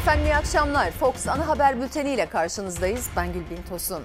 [0.00, 0.90] Efendim iyi akşamlar.
[0.90, 3.08] Fox Ana Haber Bülteni ile karşınızdayız.
[3.16, 4.02] Ben Gülbin Tosun.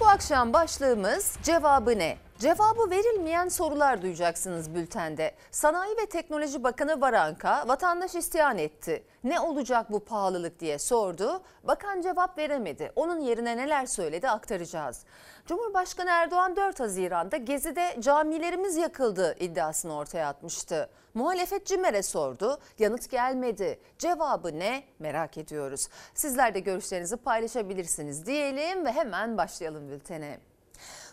[0.00, 2.16] Bu akşam başlığımız cevabı ne?
[2.38, 5.34] Cevabı verilmeyen sorular duyacaksınız bültende.
[5.50, 9.04] Sanayi ve Teknoloji Bakanı Varanka vatandaş istiyan etti.
[9.24, 11.42] Ne olacak bu pahalılık diye sordu.
[11.64, 12.92] Bakan cevap veremedi.
[12.96, 15.04] Onun yerine neler söyledi aktaracağız.
[15.46, 20.90] Cumhurbaşkanı Erdoğan 4 Haziran'da Gezi'de camilerimiz yakıldı iddiasını ortaya atmıştı.
[21.14, 22.58] Muhalefet CİMER'e sordu.
[22.78, 23.80] Yanıt gelmedi.
[23.98, 24.82] Cevabı ne?
[24.98, 25.88] Merak ediyoruz.
[26.14, 30.38] Sizler de görüşlerinizi paylaşabilirsiniz diyelim ve hemen başlayalım bültene.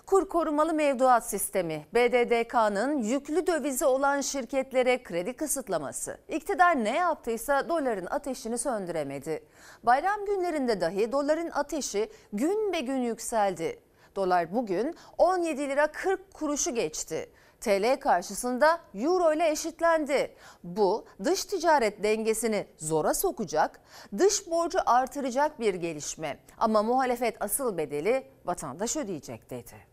[0.05, 6.17] Kur korumalı mevduat sistemi, BDDK'nın yüklü dövizi olan şirketlere kredi kısıtlaması.
[6.27, 9.43] İktidar ne yaptıysa doların ateşini söndüremedi.
[9.83, 13.79] Bayram günlerinde dahi doların ateşi gün be gün yükseldi.
[14.15, 17.29] Dolar bugün 17 lira 40 kuruşu geçti.
[17.61, 20.35] TL karşısında euro ile eşitlendi.
[20.63, 23.81] Bu dış ticaret dengesini zora sokacak,
[24.17, 26.39] dış borcu artıracak bir gelişme.
[26.57, 29.92] Ama muhalefet asıl bedeli vatandaş ödeyecek dedi.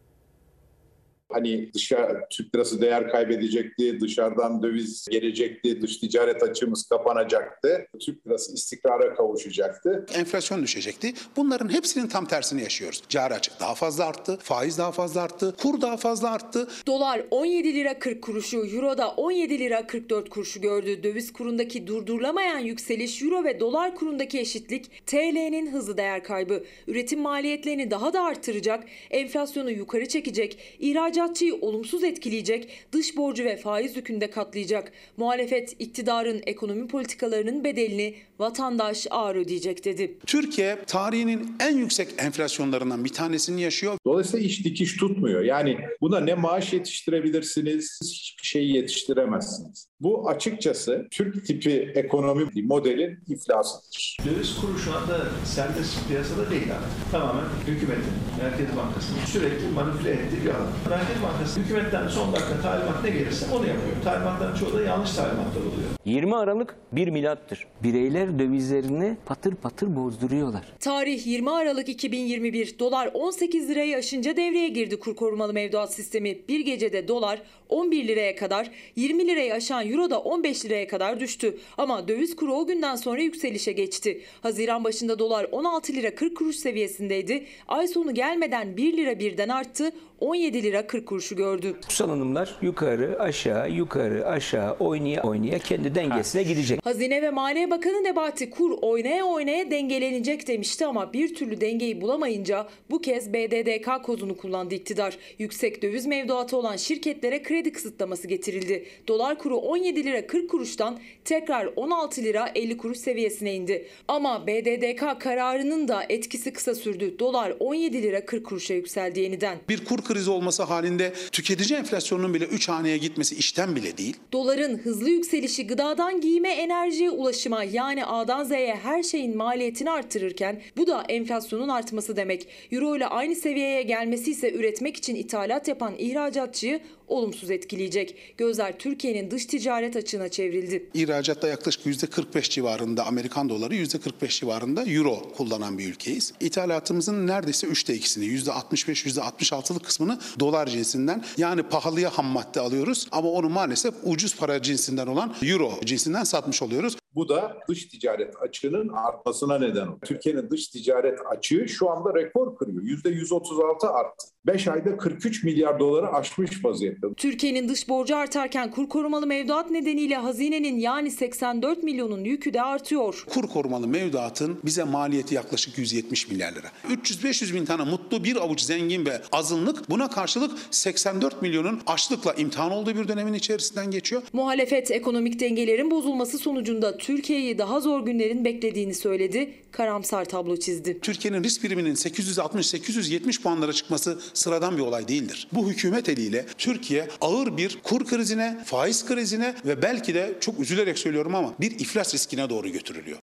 [1.33, 7.87] Hani dışa Türk lirası değer kaybedecekti, dışarıdan döviz gelecekti, dış ticaret açığımız kapanacaktı.
[8.01, 10.07] Türk lirası istikrara kavuşacaktı.
[10.15, 11.13] Enflasyon düşecekti.
[11.37, 13.03] Bunların hepsinin tam tersini yaşıyoruz.
[13.09, 16.69] Cari açık daha fazla arttı, faiz daha fazla arttı, kur daha fazla arttı.
[16.87, 21.03] Dolar 17 lira 40 kuruşu, euro da 17 lira 44 kuruşu gördü.
[21.03, 27.91] Döviz kurundaki durdurulamayan yükseliş, euro ve dolar kurundaki eşitlik, TL'nin hızlı değer kaybı, üretim maliyetlerini
[27.91, 34.31] daha da artıracak, enflasyonu yukarı çekecek, ihracat ihracatçıyı olumsuz etkileyecek, dış borcu ve faiz yükünde
[34.31, 34.93] katlayacak.
[35.17, 40.19] Muhalefet iktidarın ekonomi politikalarının bedelini vatandaş ağır ödeyecek dedi.
[40.27, 43.99] Türkiye tarihinin en yüksek enflasyonlarından bir tanesini yaşıyor.
[44.07, 45.43] Dolayısıyla iş dikiş tutmuyor.
[45.43, 49.90] Yani buna ne maaş yetiştirebilirsiniz, hiçbir şeyi yetiştiremezsiniz.
[50.01, 54.17] Bu açıkçası Türk tipi ekonomi modelin iflasıdır.
[54.27, 57.11] Döviz kuru şu anda serbest piyasada değil abi.
[57.13, 58.13] Tamamen hükümetin,
[58.43, 60.69] Merkez Bankası'nın sürekli manipüle ettiği bir alan.
[60.91, 63.97] Merkez Bankası hükümetten son dakika talimat ne gelirse onu yapıyor.
[64.05, 65.91] Talimatların çoğu da yanlış talimatlar oluyor.
[66.05, 67.67] 20 Aralık 1 milattır.
[67.83, 70.63] Bireyler dövizlerini patır patır bozduruyorlar.
[70.81, 72.79] Tarih 20 Aralık 2021.
[72.79, 76.49] Dolar 18 lirayı aşınca devreye girdi kur korumalı mevduat sistemi.
[76.49, 81.59] Bir gecede dolar 11 liraya kadar, 20 lirayı aşan euro da 15 liraya kadar düştü.
[81.79, 84.21] Ama döviz kuru o günden sonra yükselişe geçti.
[84.43, 87.45] Haziran başında dolar 16 lira 40 kuruş seviyesindeydi.
[87.69, 89.93] Ay sonu gelmeden 1 lira birden arttı.
[90.21, 91.77] 17 lira 40 kuruşu gördü.
[91.89, 96.87] Salınımlar yukarı aşağı yukarı aşağı oynaya oynaya kendi dengesine gidecek.
[96.87, 102.69] Hazine ve Maliye Bakanı Nebati Kur oynaya oynaya dengelenecek demişti ama bir türlü dengeyi bulamayınca
[102.91, 105.17] bu kez BDDK kozunu kullandı iktidar.
[105.39, 108.87] Yüksek döviz mevduatı olan şirketlere kredi kısıtlaması getirildi.
[109.09, 113.87] Dolar kuru 17 lira 40 kuruştan tekrar 16 lira 50 kuruş seviyesine indi.
[114.09, 117.19] Ama BDDK kararının da etkisi kısa sürdü.
[117.19, 119.59] Dolar 17 lira 40 kuruşa yükseldi yeniden.
[119.69, 124.17] Bir kur krizi olması halinde tüketici enflasyonunun bile 3 haneye gitmesi işten bile değil.
[124.33, 130.87] Doların hızlı yükselişi gıdadan giyime, enerjiye, ulaşıma yani A'dan Z'ye her şeyin maliyetini artırırken bu
[130.87, 132.49] da enflasyonun artması demek.
[132.73, 136.81] Euro ile aynı seviyeye gelmesi ise üretmek için ithalat yapan ihracatçıyı
[137.11, 138.35] olumsuz etkileyecek.
[138.39, 140.91] Gözler Türkiye'nin dış ticaret açığına çevrildi.
[140.95, 146.33] İhracatta yaklaşık %45 civarında Amerikan doları, %45 civarında euro kullanan bir ülkeyiz.
[146.41, 153.29] İthalatımızın neredeyse üçte ikisini, %65, %66'lık kısmını dolar cinsinden yani pahalıya ham madde alıyoruz ama
[153.29, 156.97] onu maalesef ucuz para cinsinden olan euro cinsinden satmış oluyoruz.
[157.15, 160.01] Bu da dış ticaret açığının artmasına neden oluyor.
[160.01, 162.83] Türkiye'nin dış ticaret açığı şu anda rekor kırıyor.
[162.83, 164.27] %136 arttı.
[164.47, 167.07] 5 ayda 43 milyar doları aşmış vaziyette.
[167.17, 173.25] Türkiye'nin dış borcu artarken kur korumalı mevduat nedeniyle hazinenin yani 84 milyonun yükü de artıyor.
[173.29, 176.67] Kur korumalı mevduatın bize maliyeti yaklaşık 170 milyar lira.
[176.89, 182.71] 300-500 bin tane mutlu bir avuç zengin ve azınlık buna karşılık 84 milyonun açlıkla imtihan
[182.71, 184.23] olduğu bir dönemin içerisinden geçiyor.
[184.33, 189.55] Muhalefet ekonomik dengelerin bozulması sonucunda Türkiye'yi daha zor günlerin beklediğini söyledi.
[189.73, 191.01] Karamsar tablo çizdi.
[191.01, 195.49] Türkiye'nin risk priminin 860-870 puanlara çıkması sıradan bir olay değildir.
[195.53, 200.99] Bu hükümet eliyle Türkiye ağır bir kur krizine, faiz krizine ve belki de çok üzülerek
[200.99, 203.19] söylüyorum ama bir iflas riskine doğru götürülüyor.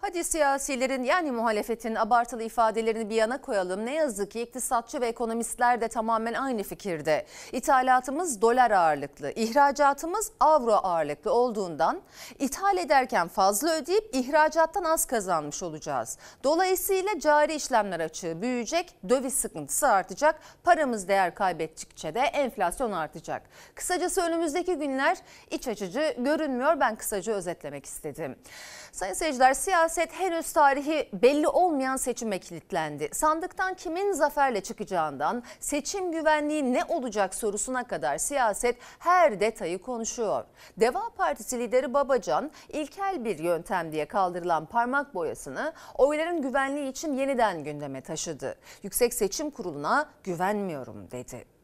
[0.00, 3.86] Hadi siyasilerin yani muhalefetin abartılı ifadelerini bir yana koyalım.
[3.86, 7.26] Ne yazık ki iktisatçı ve ekonomistler de tamamen aynı fikirde.
[7.52, 12.00] İthalatımız dolar ağırlıklı, ihracatımız avro ağırlıklı olduğundan
[12.38, 16.18] ithal ederken fazla ödeyip ihracattan az kazanmış olacağız.
[16.44, 23.42] Dolayısıyla cari işlemler açığı büyüyecek, döviz sıkıntısı artacak, paramız değer kaybettikçe de enflasyon artacak.
[23.74, 25.18] Kısacası önümüzdeki günler
[25.50, 26.80] iç açıcı görünmüyor.
[26.80, 28.36] Ben kısaca özetlemek istedim.
[28.92, 29.54] Sayın seyirciler
[29.88, 33.08] siyaset henüz tarihi belli olmayan seçime kilitlendi.
[33.12, 40.44] Sandıktan kimin zaferle çıkacağından seçim güvenliği ne olacak sorusuna kadar siyaset her detayı konuşuyor.
[40.76, 47.64] Deva Partisi lideri Babacan ilkel bir yöntem diye kaldırılan parmak boyasını oyların güvenliği için yeniden
[47.64, 48.54] gündeme taşıdı.
[48.82, 51.55] Yüksek Seçim Kurulu'na güvenmiyorum dedi.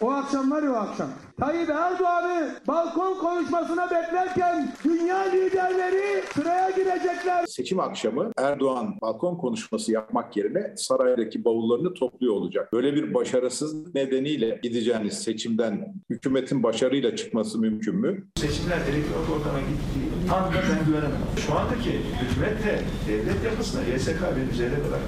[0.00, 1.08] O akşam var ya o akşam.
[1.40, 7.46] Tayyip Erdoğan'ı balkon konuşmasına beklerken dünya liderleri sıraya girecekler.
[7.46, 12.72] Seçim akşamı Erdoğan balkon konuşması yapmak yerine saraydaki bavullarını topluyor olacak.
[12.72, 18.24] Böyle bir başarısız nedeniyle gideceğiniz seçimden hükümetin başarıyla çıkması mümkün mü?
[18.36, 21.20] Seçimler elektronik ortama gittiği anda ben güvenemem.
[21.46, 21.90] Şu andaki
[22.20, 25.00] hükümet de devlet yapısına YSK benim zerre kadar.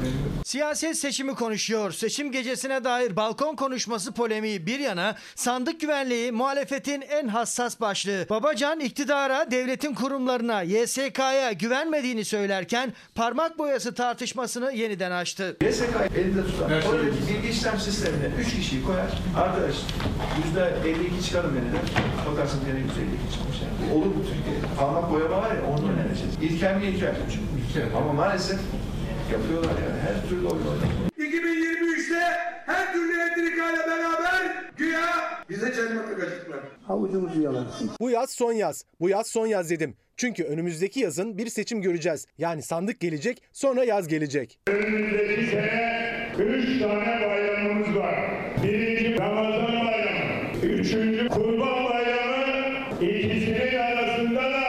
[0.45, 1.93] Siyaset seçimi konuşuyor.
[1.93, 8.27] Seçim gecesine dair balkon konuşması polemiği bir yana sandık güvenliği muhalefetin en hassas başlığı.
[8.31, 15.57] Babacan iktidara, devletin kurumlarına, YSK'ya güvenmediğini söylerken parmak boyası tartışmasını yeniden açtı.
[15.63, 15.85] YSK
[16.17, 16.83] elinde tutar.
[16.89, 19.09] Oradaki bilgi işlem sistemine 3 kişiyi koyar.
[19.37, 19.75] Arkadaş
[20.57, 21.79] %52 çıkarım beni de.
[22.31, 23.57] Bakarsın gene %52 çıkmış.
[23.63, 23.93] Yani.
[23.95, 24.67] Olur bu Türkiye'de.
[24.79, 26.35] Parmak boyama var ya onu önereceğiz.
[26.43, 27.15] İlker mi İlker?
[27.97, 28.59] Ama maalesef
[29.33, 30.01] yapıyorlar yani.
[30.01, 31.08] Her türlü oyun oynuyorlar.
[33.59, 35.01] 2023'te her türlü entrikayla beraber güya
[35.51, 36.61] bize çelme takacaklar.
[36.87, 37.91] Havucumuzu yalarsın.
[38.01, 38.85] Bu yaz son yaz.
[39.01, 39.97] Bu yaz son yaz dedim.
[40.17, 42.27] Çünkü önümüzdeki yazın bir seçim göreceğiz.
[42.39, 44.59] Yani sandık gelecek, sonra yaz gelecek.
[44.67, 48.15] Önümüzdeki sene üç tane bayramımız var.
[48.63, 54.63] Birinci Ramazan bayramı, üçüncü Kurban bayramı, ikisinin arasında da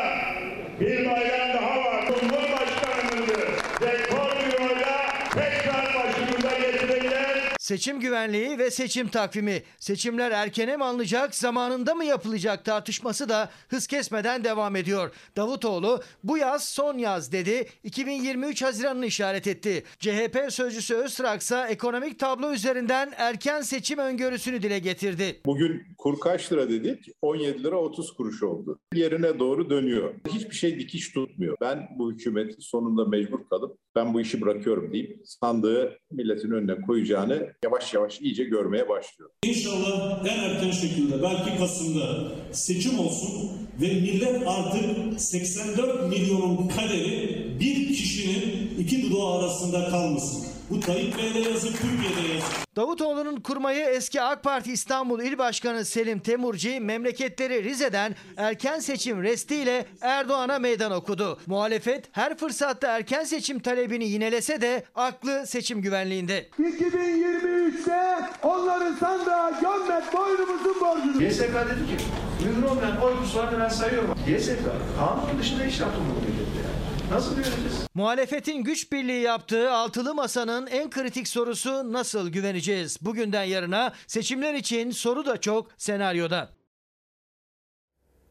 [0.79, 2.07] bir bayram daha var.
[2.07, 3.41] Cumhurbaşkanımızı
[3.81, 4.97] rekor bir oyla
[5.33, 7.58] tekrar başımıza getireceğiz.
[7.69, 9.63] Seçim güvenliği ve seçim takvimi.
[9.79, 15.11] Seçimler erkene mi alınacak, zamanında mı yapılacak tartışması da hız kesmeden devam ediyor.
[15.35, 17.67] Davutoğlu bu yaz son yaz dedi.
[17.83, 19.83] 2023 Haziran'ını işaret etti.
[19.99, 25.41] CHP sözcüsü Öztrak ise ekonomik tablo üzerinden erken seçim öngörüsünü dile getirdi.
[25.45, 27.05] Bugün kur kaç lira dedik?
[27.21, 28.79] 17 lira 30 kuruş oldu.
[28.93, 30.13] Yerine doğru dönüyor.
[30.27, 31.57] Hiçbir şey dikiş tutmuyor.
[31.61, 37.53] Ben bu hükümetin sonunda mecbur kalıp ben bu işi bırakıyorum deyip sandığı milletin önüne koyacağını
[37.63, 39.31] yavaş yavaş iyice görmeye başlıyor.
[39.43, 43.51] İnşallah en erken şekilde belki Kasım'da seçim olsun
[43.81, 50.48] ve millet artık 84 milyonun kaderi bir kişinin iki dudağı arasında kalmasın.
[50.69, 52.75] Bu Tayyip Bey'de yazık, Türkiye'de yazık.
[52.75, 59.85] Davutoğlu'nun kurmayı eski AK Parti İstanbul İl Başkanı Selim Temurci memleketleri Rize'den erken seçim restiyle
[60.01, 61.39] Erdoğan'a meydan okudu.
[61.47, 66.49] Muhalefet her fırsatta erken seçim talebini yinelese de aklı seçim güvenliğinde.
[66.59, 71.21] 2023'te onları sandığa gömmek boynumuzun borcudur.
[71.21, 72.03] YSK dedi ki
[72.45, 74.15] mühür olmayan oy pusularını ben sayıyorum.
[74.27, 74.59] YSK
[74.99, 76.48] kanun dışında iş yaptı bu memlekette yani.
[77.11, 77.87] Nasıl güveneceğiz?
[77.93, 82.97] Muhalefetin güç birliği yaptığı altılı masanın en kritik sorusu nasıl güveneceğiz?
[83.01, 86.58] Bugünden yarına seçimler için soru da çok senaryoda.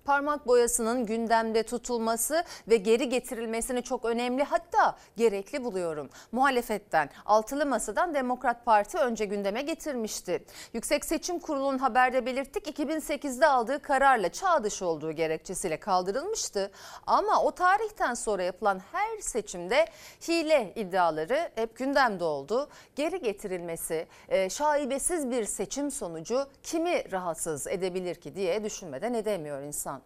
[0.08, 6.10] Parmak boyasının gündemde tutulması ve geri getirilmesini çok önemli hatta gerekli buluyorum.
[6.32, 10.44] Muhalefetten, altılı masadan Demokrat Parti önce gündeme getirmişti.
[10.72, 16.70] Yüksek Seçim Kurulu'nun haberde belirttik 2008'de aldığı kararla çağ dışı olduğu gerekçesiyle kaldırılmıştı.
[17.06, 19.86] Ama o tarihten sonra yapılan her seçimde
[20.28, 22.68] hile iddiaları hep gündemde oldu.
[22.96, 29.97] Geri getirilmesi, e, şaibesiz bir seçim sonucu kimi rahatsız edebilir ki diye düşünmeden edemiyor insan.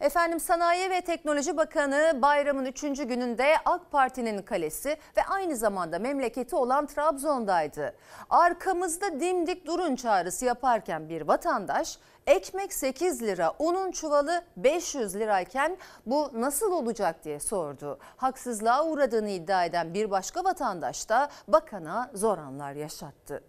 [0.00, 2.80] Efendim Sanayi ve Teknoloji Bakanı bayramın 3.
[2.82, 7.94] gününde AK Parti'nin kalesi ve aynı zamanda memleketi olan Trabzon'daydı.
[8.30, 15.76] Arkamızda dimdik durun çağrısı yaparken bir vatandaş ekmek 8 lira, unun çuvalı 500 lirayken
[16.06, 17.98] bu nasıl olacak diye sordu.
[18.16, 23.42] Haksızlığa uğradığını iddia eden bir başka vatandaş da bakana zor anlar yaşattı.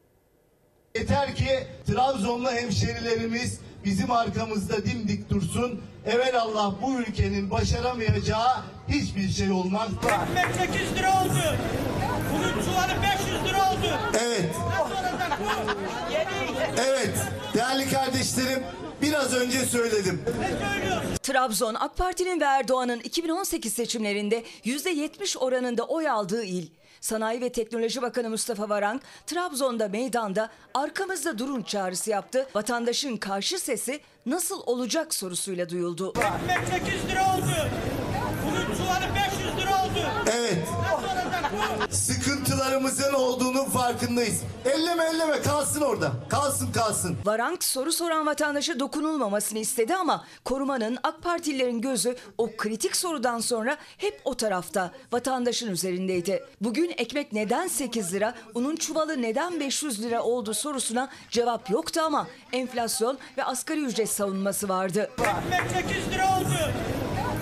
[0.95, 5.81] Yeter ki Trabzonlu hemşerilerimiz bizim arkamızda dimdik dursun.
[6.05, 9.89] Evelallah bu ülkenin başaramayacağı hiçbir şey olmaz.
[10.03, 11.57] Ekmek 8 lira oldu.
[12.33, 13.99] Bunun çuvalı 500 lira oldu.
[14.25, 14.55] Evet,
[16.87, 17.17] evet
[17.53, 18.63] değerli kardeşlerim
[19.01, 20.21] biraz önce söyledim.
[21.23, 26.67] Trabzon AK Parti'nin ve Erdoğan'ın 2018 seçimlerinde %70 oranında oy aldığı il.
[27.01, 32.47] Sanayi ve Teknoloji Bakanı Mustafa Varank Trabzon'da meydanda arkamızda durun çağrısı yaptı.
[32.55, 36.13] Vatandaşın karşı sesi nasıl olacak sorusuyla duyuldu.
[36.17, 37.69] Ekmek 8 lira oldu.
[38.45, 39.99] Bunun çuvalı 500 lira oldu.
[40.37, 40.67] Evet.
[41.91, 44.41] Sıkıntılarımızın olduğunun farkındayız.
[44.65, 46.11] Elleme elleme kalsın orada.
[46.29, 47.17] Kalsın kalsın.
[47.25, 53.77] Varank soru soran vatandaşa dokunulmamasını istedi ama korumanın AK Partililerin gözü o kritik sorudan sonra
[53.97, 56.43] hep o tarafta vatandaşın üzerindeydi.
[56.61, 62.27] Bugün ekmek neden 8 lira, unun çuvalı neden 500 lira oldu sorusuna cevap yoktu ama
[62.53, 65.09] enflasyon ve asgari ücret savunması vardı.
[65.19, 66.71] Ekmek 8 lira oldu.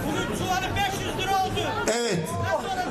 [0.08, 1.60] Bunun çuvalı 500 lira oldu.
[2.00, 2.20] Evet.
[2.54, 2.85] Nasıl?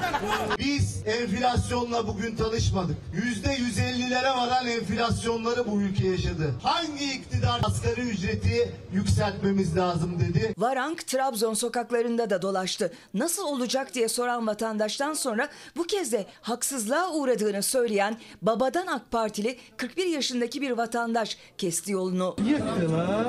[0.59, 2.97] Biz enflasyonla bugün tanışmadık.
[3.25, 6.54] Yüzde 150'lere varan enflasyonları bu ülke yaşadı.
[6.62, 10.54] Hangi iktidar asgari ücreti yükseltmemiz lazım dedi?
[10.59, 12.93] Varank Trabzon sokaklarında da dolaştı.
[13.14, 19.57] Nasıl olacak diye soran vatandaştan sonra bu kez de haksızlığa uğradığını söyleyen babadan AK Partili
[19.76, 22.37] 41 yaşındaki bir vatandaş kesti yolunu.
[22.49, 23.26] Yıktılar,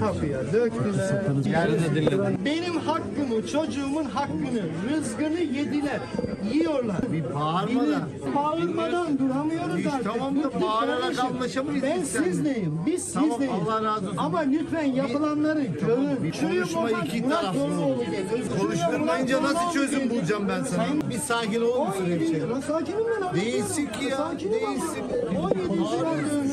[0.00, 2.44] kapıya döktüler.
[2.44, 5.40] Benim hakkımı, çocuğumun hakkını, rızkını
[5.74, 6.00] yediler.
[6.52, 7.12] Yiyorlar.
[7.12, 7.82] Bir bağırma
[8.36, 10.12] Bağırmadan duramıyoruz artık.
[10.12, 11.82] Tamam da bağırarak anlaşamayız.
[11.82, 13.52] Ben sizdeyim, biz sizdeyiz.
[13.68, 14.16] Allah razı olsun.
[14.16, 16.32] Ama lütfen yapılanları görün.
[16.40, 17.58] Konuşma iki taraflı
[18.60, 21.10] Konuşturmayınca nasıl çözüm bulacağım ben sana?
[21.10, 22.62] Bir sakin ol musun hemşehrim?
[22.68, 23.40] Sakinim ben abi.
[23.40, 25.04] Değilsin ki ya, değilsin.
[25.38, 25.68] 17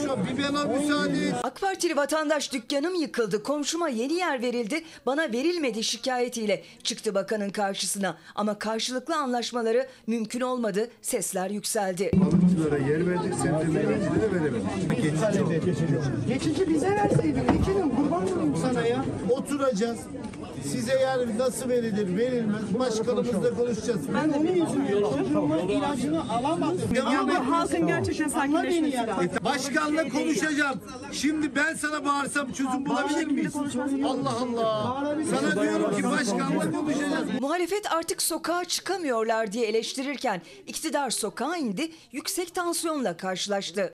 [0.03, 1.34] şu an bir bana müsaade et.
[1.43, 8.17] AK Partili vatandaş dükkanım yıkıldı, komşuma yeni yer verildi, bana verilmedi şikayetiyle çıktı bakanın karşısına.
[8.36, 8.60] Ama
[9.05, 12.12] karşılıklı anlaşmaları mümkün olmadı, sesler yükseldi.
[12.13, 16.27] Balıkçılara yer verdik, sebzelerimizi veremedik.
[16.27, 19.05] Geçici bize verseydin, vekilim kurban olayım sana ya.
[19.29, 20.00] Oturacağız.
[20.72, 22.79] Size yer nasıl verilir, verilmez.
[22.79, 24.00] Başkanımızla konuşacağız.
[24.13, 26.79] Ben onun yüzünden çocuğumun ilacını alamadım.
[26.95, 29.29] Ya bu halkın gerçekten sakinleşmesi lazım.
[29.43, 30.79] Başkanla konuşacağım.
[31.12, 33.53] Şimdi ben sana bağırsam çözüm bulabilir miyiz?
[34.05, 35.15] Allah Allah.
[35.29, 37.27] Sana diyorum ki başkanla konuşacağız.
[37.41, 43.93] Muhalefet artık sokağa çıkamıyorlar diye eleştirirken iktidar sokağa indi, yüksek tansiyonla karşılaştı.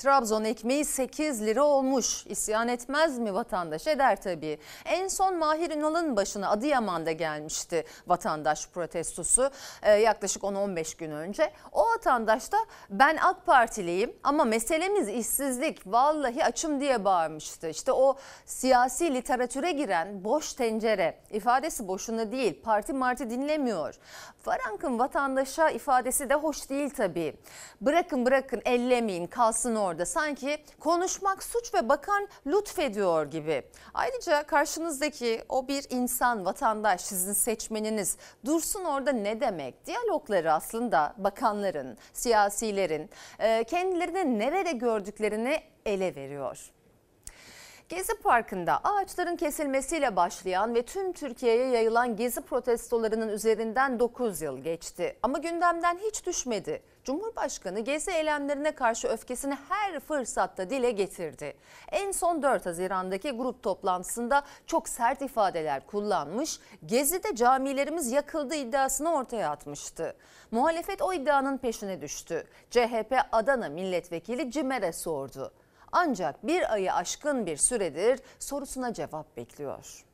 [0.00, 2.26] Trabzon ekmeği 8 lira olmuş.
[2.26, 3.86] İsyan etmez mi vatandaş?
[3.86, 4.58] Eder tabii.
[4.84, 9.50] En son Mahir Ünal'ın başına Adıyaman'da gelmişti vatandaş protestosu
[9.82, 11.52] Ee, yaklaşık 10-15 gün önce.
[11.72, 12.56] O vatandaş da
[12.90, 17.68] ben AK Partiliyim ama meselemiz işsizlik vallahi açım diye bağırmıştı.
[17.68, 18.16] İşte o
[18.46, 23.94] siyasi literatüre giren boş tencere ifadesi boşuna değil parti marti dinlemiyor.
[24.42, 27.36] Farank'ın vatandaşa ifadesi de hoş değil tabii.
[27.80, 29.89] Bırakın bırakın ellemeyin kalsın orada.
[30.06, 33.62] Sanki konuşmak suç ve bakan lütfediyor gibi.
[33.94, 39.86] Ayrıca karşınızdaki o bir insan, vatandaş, sizin seçmeniniz dursun orada ne demek?
[39.86, 46.70] Diyalogları aslında bakanların, siyasilerin e, kendilerini nerede gördüklerini ele veriyor.
[47.90, 55.16] Gezi Parkı'nda ağaçların kesilmesiyle başlayan ve tüm Türkiye'ye yayılan gezi protestolarının üzerinden 9 yıl geçti.
[55.22, 56.82] Ama gündemden hiç düşmedi.
[57.04, 61.56] Cumhurbaşkanı gezi eylemlerine karşı öfkesini her fırsatta dile getirdi.
[61.92, 69.50] En son 4 Haziran'daki grup toplantısında çok sert ifadeler kullanmış, gezide camilerimiz yakıldı iddiasını ortaya
[69.50, 70.16] atmıştı.
[70.50, 72.46] Muhalefet o iddianın peşine düştü.
[72.70, 75.52] CHP Adana Milletvekili Cimer'e sordu.
[75.92, 80.09] Ancak bir ayı aşkın bir süredir sorusuna cevap bekliyor.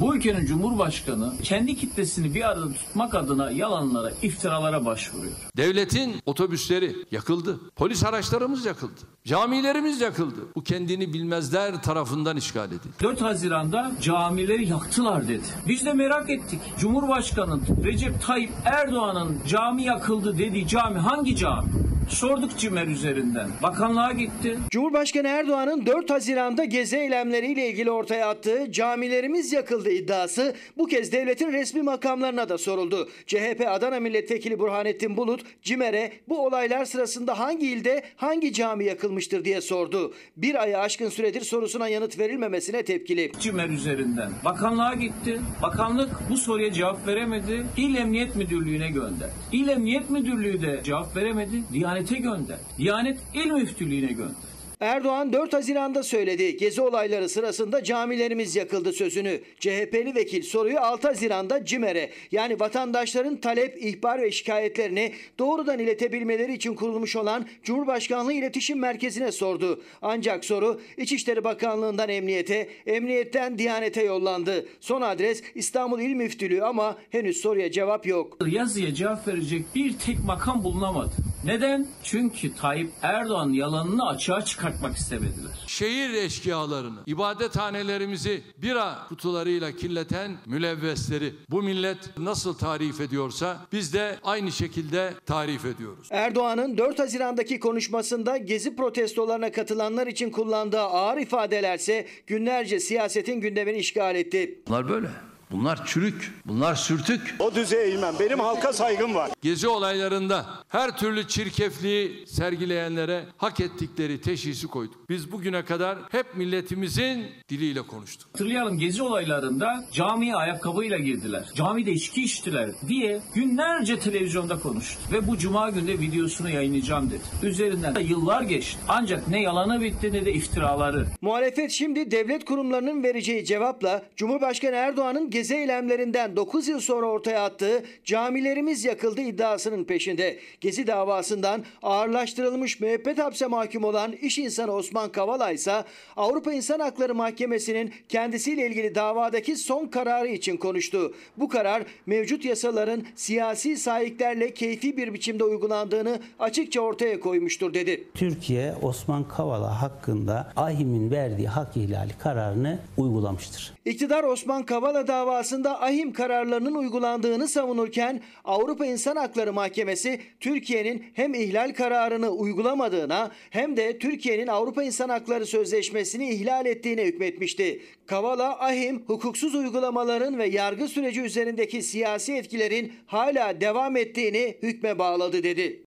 [0.00, 5.32] Bu ülkenin Cumhurbaşkanı kendi kitlesini bir arada tutmak adına yalanlara, iftiralara başvuruyor.
[5.56, 7.60] Devletin otobüsleri yakıldı.
[7.76, 9.00] Polis araçlarımız yakıldı.
[9.24, 10.40] Camilerimiz yakıldı.
[10.56, 12.88] Bu kendini bilmezler tarafından işgal edildi.
[13.02, 15.42] 4 Haziran'da camileri yaktılar dedi.
[15.68, 16.60] Biz de merak ettik.
[16.78, 21.68] Cumhurbaşkanı Recep Tayyip Erdoğan'ın cami yakıldı dediği cami hangi cami?
[22.08, 23.48] Sorduk Cimer üzerinden.
[23.62, 24.58] Bakanlığa gitti.
[24.70, 31.52] Cumhurbaşkanı Erdoğan'ın 4 Haziran'da gezi eylemleriyle ilgili ortaya attığı camilerimiz yakıldı iddiası bu kez devletin
[31.52, 33.08] resmi makamlarına da soruldu.
[33.26, 39.60] CHP Adana Milletvekili Burhanettin Bulut Cimer'e bu olaylar sırasında hangi ilde hangi cami yakılmıştır diye
[39.60, 40.14] sordu.
[40.36, 43.32] Bir ayı aşkın süredir sorusuna yanıt verilmemesine tepkili.
[43.40, 44.30] Cimer üzerinden.
[44.44, 45.40] Bakanlığa gitti.
[45.62, 47.66] Bakanlık bu soruya cevap veremedi.
[47.76, 49.32] İl Emniyet Müdürlüğü'ne gönderdi.
[49.52, 51.62] İl Emniyet Müdürlüğü de cevap veremedi.
[51.96, 52.62] Diyanete gönderdi.
[52.78, 54.55] Diyanet İl Müftülüğü'ne gönderdi.
[54.80, 56.56] Erdoğan 4 Haziran'da söyledi.
[56.56, 59.40] Gezi olayları sırasında camilerimiz yakıldı sözünü.
[59.60, 66.74] CHP'li vekil soruyu 6 Haziran'da CİMER'e yani vatandaşların talep, ihbar ve şikayetlerini doğrudan iletebilmeleri için
[66.74, 69.82] kurulmuş olan Cumhurbaşkanlığı İletişim Merkezi'ne sordu.
[70.02, 74.66] Ancak soru İçişleri Bakanlığı'ndan emniyete, emniyetten Diyanet'e yollandı.
[74.80, 78.38] Son adres İstanbul İl Müftülüğü ama henüz soruya cevap yok.
[78.46, 81.12] Yazıya cevap verecek bir tek makam bulunamadı.
[81.44, 81.86] Neden?
[82.02, 85.64] Çünkü Tayyip Erdoğan yalanını açığa çıkartmak istemediler.
[85.66, 94.52] Şehir eşkıyalarını, ibadethanelerimizi bira kutularıyla kirleten mülevvesleri bu millet nasıl tarif ediyorsa biz de aynı
[94.52, 96.08] şekilde tarif ediyoruz.
[96.10, 104.16] Erdoğan'ın 4 Haziran'daki konuşmasında gezi protestolarına katılanlar için kullandığı ağır ifadelerse günlerce siyasetin gündemini işgal
[104.16, 104.62] etti.
[104.68, 105.08] Bunlar böyle.
[105.50, 107.34] Bunlar çürük, bunlar sürtük.
[107.38, 108.14] O düzeye eğilmem.
[108.20, 109.30] Benim halka saygım var.
[109.42, 115.08] Gezi olaylarında her türlü çirkefliği sergileyenlere hak ettikleri teşhisi koyduk.
[115.08, 118.28] Biz bugüne kadar hep milletimizin diliyle konuştuk.
[118.32, 121.44] Hatırlayalım gezi olaylarında camiye ayakkabıyla girdiler.
[121.54, 125.00] Camide içki içtiler diye günlerce televizyonda konuştu.
[125.12, 127.22] Ve bu cuma günde videosunu yayınlayacağım dedi.
[127.42, 128.78] Üzerinden de yıllar geçti.
[128.88, 131.06] Ancak ne yalanı bitti ne de iftiraları.
[131.20, 137.84] Muhalefet şimdi devlet kurumlarının vereceği cevapla Cumhurbaşkanı Erdoğan'ın gezi eylemlerinden 9 yıl sonra ortaya attığı
[138.04, 140.38] camilerimiz yakıldı iddiasının peşinde.
[140.60, 145.84] Gezi davasından ağırlaştırılmış müebbet hapse mahkum olan iş insanı Osman Kavala ise
[146.16, 151.14] Avrupa İnsan Hakları Mahkemesi'nin kendisiyle ilgili davadaki son kararı için konuştu.
[151.36, 158.08] Bu karar mevcut yasaların siyasi sahiplerle keyfi bir biçimde uygulandığını açıkça ortaya koymuştur dedi.
[158.14, 163.74] Türkiye Osman Kavala hakkında AHİM'in verdiği hak ihlali kararını uygulamıştır.
[163.84, 171.74] İktidar Osman Kavala davasında ahim kararlarının uygulandığını savunurken Avrupa İnsan Hakları Mahkemesi Türkiye'nin hem ihlal
[171.74, 177.82] kararını uygulamadığına hem de Türkiye'nin Avrupa İnsan Hakları Sözleşmesi'ni ihlal ettiğine hükmetmişti.
[178.06, 185.42] Kavala ahim hukuksuz uygulamaların ve yargı süreci üzerindeki siyasi etkilerin hala devam ettiğini hükme bağladı
[185.42, 185.85] dedi.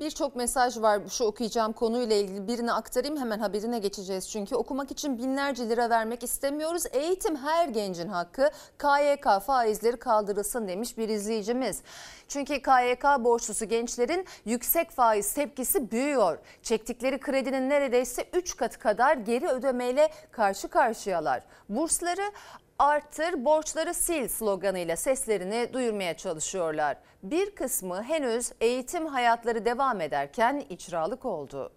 [0.00, 4.30] Birçok mesaj var şu okuyacağım konuyla ilgili birini aktarayım hemen haberine geçeceğiz.
[4.30, 6.82] Çünkü okumak için binlerce lira vermek istemiyoruz.
[6.92, 8.50] Eğitim her gencin hakkı.
[8.78, 11.82] KYK faizleri kaldırılsın demiş bir izleyicimiz.
[12.28, 16.38] Çünkü KYK borçlusu gençlerin yüksek faiz tepkisi büyüyor.
[16.62, 21.42] Çektikleri kredinin neredeyse 3 katı kadar geri ödemeyle karşı karşıyalar.
[21.68, 22.32] Bursları
[22.78, 26.96] arttır, borçları sil sloganıyla seslerini duyurmaya çalışıyorlar.
[27.22, 31.72] Bir kısmı henüz eğitim hayatları devam ederken icralık oldu.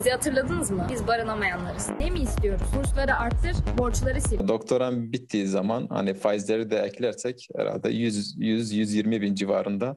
[0.00, 0.86] Bizi hatırladınız mı?
[0.90, 1.90] Biz barınamayanlarız.
[2.00, 2.66] Ne mi istiyoruz?
[2.78, 4.38] Bursları arttır, borçları sil.
[4.48, 9.96] Doktoram bittiği zaman hani faizleri de eklersek herhalde 100-120 bin civarında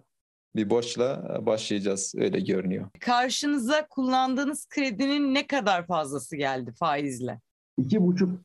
[0.55, 2.89] bir borçla başlayacağız öyle görünüyor.
[2.99, 7.39] Karşınıza kullandığınız kredinin ne kadar fazlası geldi faizle?
[7.77, 8.39] İki buçuk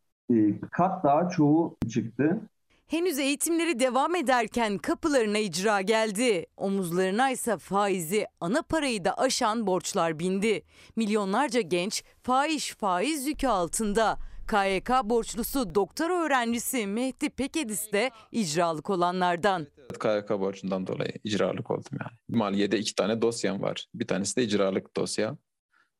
[0.71, 2.41] kat daha çoğu çıktı.
[2.87, 6.47] Henüz eğitimleri devam ederken kapılarına icra geldi.
[6.57, 10.63] Omuzlarına ise faizi, ana parayı da aşan borçlar bindi.
[10.97, 14.19] Milyonlarca genç faiz faiz yükü altında.
[14.51, 19.67] KYK borçlusu doktor öğrencisi Mehdi Pekedis de icralık olanlardan.
[20.01, 22.39] KYK borcundan dolayı icralık oldum yani.
[22.41, 23.87] Maliyede iki tane dosyam var.
[23.95, 25.37] Bir tanesi de icralık dosya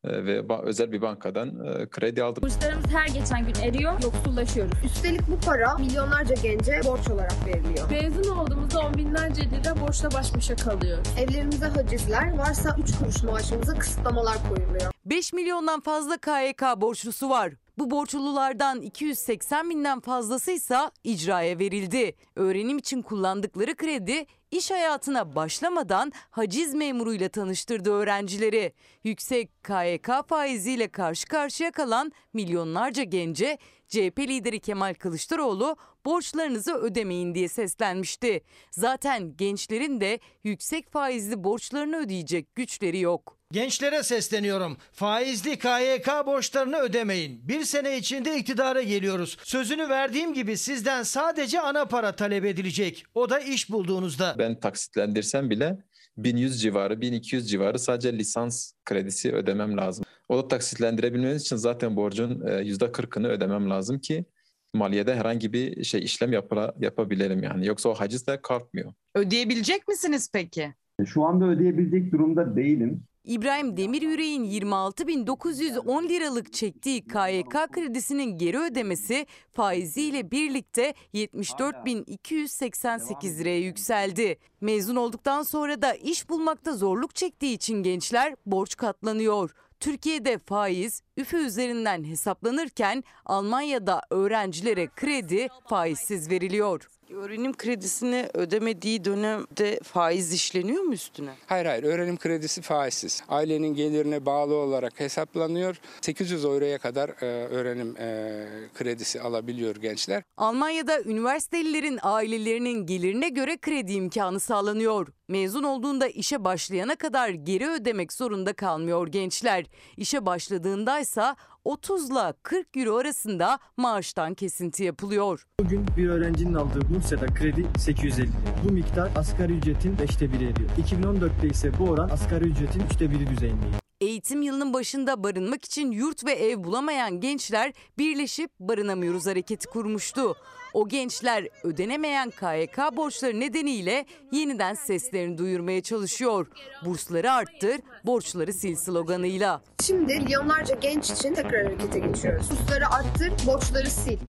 [0.05, 1.49] ve özel bir bankadan
[1.89, 2.43] kredi aldım.
[2.43, 4.73] Burslarımız her geçen gün eriyor, yoksullaşıyoruz.
[4.85, 7.91] Üstelik bu para milyonlarca gence borç olarak veriliyor.
[7.91, 10.97] Mezun olduğumuzda on binlerce lira borçla baş başa kalıyor.
[11.19, 14.91] Evlerimize hacizler, varsa 3 kuruş maaşımıza kısıtlamalar koyuluyor.
[15.05, 17.53] 5 milyondan fazla KYK borçlusu var.
[17.77, 22.15] Bu borçlulardan 280 binden fazlası ise icraya verildi.
[22.35, 24.25] Öğrenim için kullandıkları kredi
[24.57, 28.73] iş hayatına başlamadan haciz memuruyla tanıştırdı öğrencileri.
[29.03, 37.47] Yüksek KYK faiziyle karşı karşıya kalan milyonlarca gence CHP lideri Kemal Kılıçdaroğlu borçlarınızı ödemeyin diye
[37.47, 38.41] seslenmişti.
[38.71, 43.37] Zaten gençlerin de yüksek faizli borçlarını ödeyecek güçleri yok.
[43.55, 44.77] Gençlere sesleniyorum.
[44.91, 47.47] Faizli KYK borçlarını ödemeyin.
[47.47, 49.37] Bir sene içinde iktidara geliyoruz.
[49.43, 53.05] Sözünü verdiğim gibi sizden sadece ana para talep edilecek.
[53.13, 54.35] O da iş bulduğunuzda.
[54.37, 55.77] Ben taksitlendirsem bile
[56.17, 60.05] 1100 civarı, 1200 civarı sadece lisans kredisi ödemem lazım.
[60.29, 64.25] O da taksitlendirebilmeniz için zaten borcun %40'ını ödemem lazım ki
[64.73, 67.67] maliyede herhangi bir şey işlem yapıla, yapabilelim yani.
[67.67, 68.93] Yoksa o haciz de kalkmıyor.
[69.15, 70.73] Ödeyebilecek misiniz peki?
[71.05, 73.03] Şu anda ödeyebilecek durumda değilim.
[73.25, 84.37] İbrahim Demiryürek'in 26.910 liralık çektiği KYK kredisinin geri ödemesi faiziyle birlikte 74.288 liraya yükseldi.
[84.61, 89.51] Mezun olduktan sonra da iş bulmakta zorluk çektiği için gençler borç katlanıyor.
[89.79, 96.87] Türkiye'de faiz üfe üzerinden hesaplanırken Almanya'da öğrencilere kredi faizsiz veriliyor.
[97.13, 101.29] Öğrenim kredisini ödemediği dönemde faiz işleniyor mu üstüne?
[101.47, 103.23] Hayır hayır öğrenim kredisi faizsiz.
[103.29, 105.75] Ailenin gelirine bağlı olarak hesaplanıyor.
[106.01, 110.23] 800 euroya kadar e, öğrenim e, kredisi alabiliyor gençler.
[110.37, 115.07] Almanya'da üniversitelilerin ailelerinin gelirine göre kredi imkanı sağlanıyor.
[115.27, 119.65] Mezun olduğunda işe başlayana kadar geri ödemek zorunda kalmıyor gençler.
[119.97, 121.35] İşe başladığındaysa
[121.65, 125.47] 30 ile 40 euro arasında maaştan kesinti yapılıyor.
[125.59, 128.31] Bugün bir öğrencinin aldığı Bursa'da kredi 850 lira.
[128.63, 130.69] Bu miktar asgari ücretin 5'te biri ediyor.
[130.87, 133.77] 2014'te ise bu oran asgari ücretin 3'te biri düzeyindeydi.
[134.01, 140.35] Eğitim yılının başında barınmak için yurt ve ev bulamayan gençler birleşip barınamıyoruz hareketi kurmuştu.
[140.75, 146.47] O gençler ödenemeyen KYK borçları nedeniyle yeniden seslerini duyurmaya çalışıyor.
[146.85, 149.61] Bursları arttır, borçları sil sloganıyla.
[149.83, 152.49] Şimdi milyonlarca genç için tekrar harekete geçiyoruz.
[152.49, 154.19] Kursları arttır, borçları sil.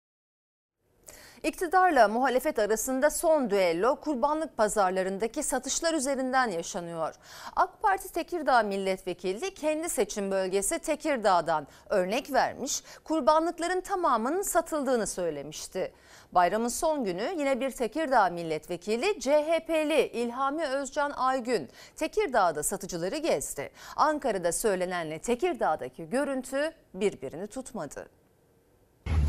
[1.42, 7.14] İktidarla muhalefet arasında son düello kurbanlık pazarlarındaki satışlar üzerinden yaşanıyor.
[7.56, 15.92] AK Parti Tekirdağ Milletvekili kendi seçim bölgesi Tekirdağ'dan örnek vermiş, kurbanlıkların tamamının satıldığını söylemişti.
[16.32, 23.70] Bayramın son günü yine bir Tekirdağ milletvekili CHP'li İlhami Özcan Aygün Tekirdağ'da satıcıları gezdi.
[23.96, 28.08] Ankara'da söylenenle Tekirdağ'daki görüntü birbirini tutmadı.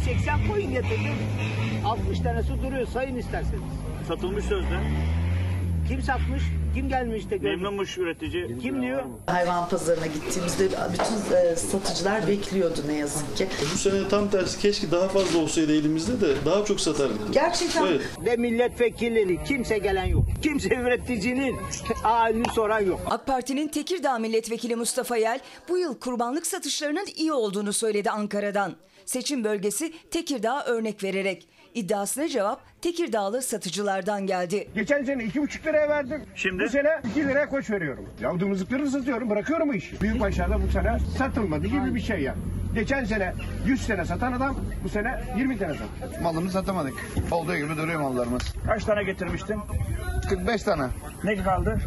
[0.06, 1.16] 80 koyun getirdim.
[1.86, 3.72] 60 tanesi duruyor sayın isterseniz.
[4.08, 4.80] Satılmış sözde.
[5.88, 6.44] Kim satmış?
[6.76, 7.44] Kim gelmiş de görmüş?
[7.44, 8.60] Memnunmuş üretici.
[8.62, 9.04] Kim diyor?
[9.28, 13.48] Hayvan pazarına gittiğimizde bütün e, satıcılar bekliyordu ne yazık ki.
[13.74, 17.34] Bu sene tam tersi keşke daha fazla olsaydı elimizde de daha çok satardık.
[17.34, 17.86] Gerçekten.
[17.86, 18.02] Evet.
[18.26, 20.24] Ve milletvekilleri kimse gelen yok.
[20.44, 21.56] Kimse üreticinin
[22.04, 23.00] halini soran yok.
[23.10, 28.76] AK Parti'nin Tekirdağ Milletvekili Mustafa Yel bu yıl kurbanlık satışlarının iyi olduğunu söyledi Ankara'dan.
[29.06, 31.48] Seçim bölgesi Tekirdağ örnek vererek.
[31.78, 34.68] İddiasına cevap Tekirdağlı satıcılardan geldi.
[34.76, 36.24] Geçen sene iki buçuk liraya verdim.
[36.36, 36.64] Şimdi?
[36.64, 38.06] Bu sene iki liraya koç veriyorum.
[38.22, 40.02] Ya dımızlıkları satıyorum bırakıyorum bu işi.
[40.02, 42.36] Büyük başlarda bu sene satılmadı gibi bir şey ya.
[42.74, 43.34] Geçen sene
[43.66, 46.22] 100 tane satan adam bu sene 20 tane sattı.
[46.24, 46.94] Malımızı satamadık.
[47.32, 48.42] Olduğu gibi duruyor mallarımız.
[48.68, 49.60] Kaç tane getirmiştin?
[50.30, 50.88] 45 tane.
[51.24, 51.78] Ne kaldı?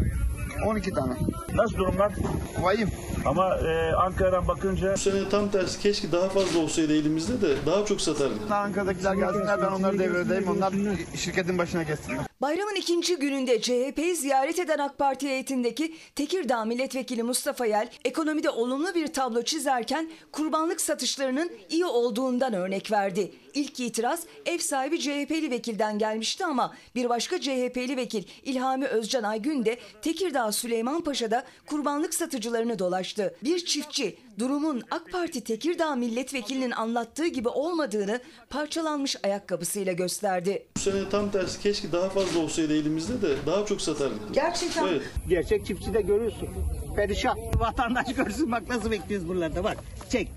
[0.67, 1.13] 12 tane.
[1.55, 2.13] Nasıl durumlar?
[2.61, 2.89] Vahim.
[3.25, 7.85] Ama e, Ankara'dan bakınca Bu sene tam tersi keşke daha fazla olsaydı elimizde de daha
[7.85, 8.51] çok satardık.
[8.51, 10.49] Ankara'dakiler gelsinler ben onları devredeyim.
[10.49, 10.73] Onlar
[11.17, 12.30] şirketin başına geçsinler.
[12.41, 18.95] Bayramın ikinci gününde CHP'yi ziyaret eden AK Parti heyetindeki Tekirdağ Milletvekili Mustafa Yel ekonomide olumlu
[18.95, 23.33] bir tablo çizerken kurbanlık satışlarının iyi olduğundan örnek verdi.
[23.55, 29.65] İlk itiraz ev sahibi CHP'li vekilden gelmişti ama bir başka CHP'li vekil İlhami Özcan Aygün
[29.65, 33.35] de Tekirdağ Süleymanpaşa'da kurbanlık satıcılarını dolaştı.
[33.45, 40.67] Bir çiftçi durumun AK Parti Tekirdağ milletvekilinin anlattığı gibi olmadığını parçalanmış ayakkabısıyla gösterdi.
[40.77, 44.35] Bu sene tam tersi keşke daha fazla olsaydı elimizde de daha çok satardık.
[44.35, 44.87] Gerçekten.
[44.87, 45.03] Evet.
[45.29, 46.49] Gerçek çiftçi de görüyorsun.
[46.97, 47.39] Perişan.
[47.55, 49.77] Vatandaş görsün bak nasıl bekliyoruz buralarda bak.
[50.11, 50.29] Çek.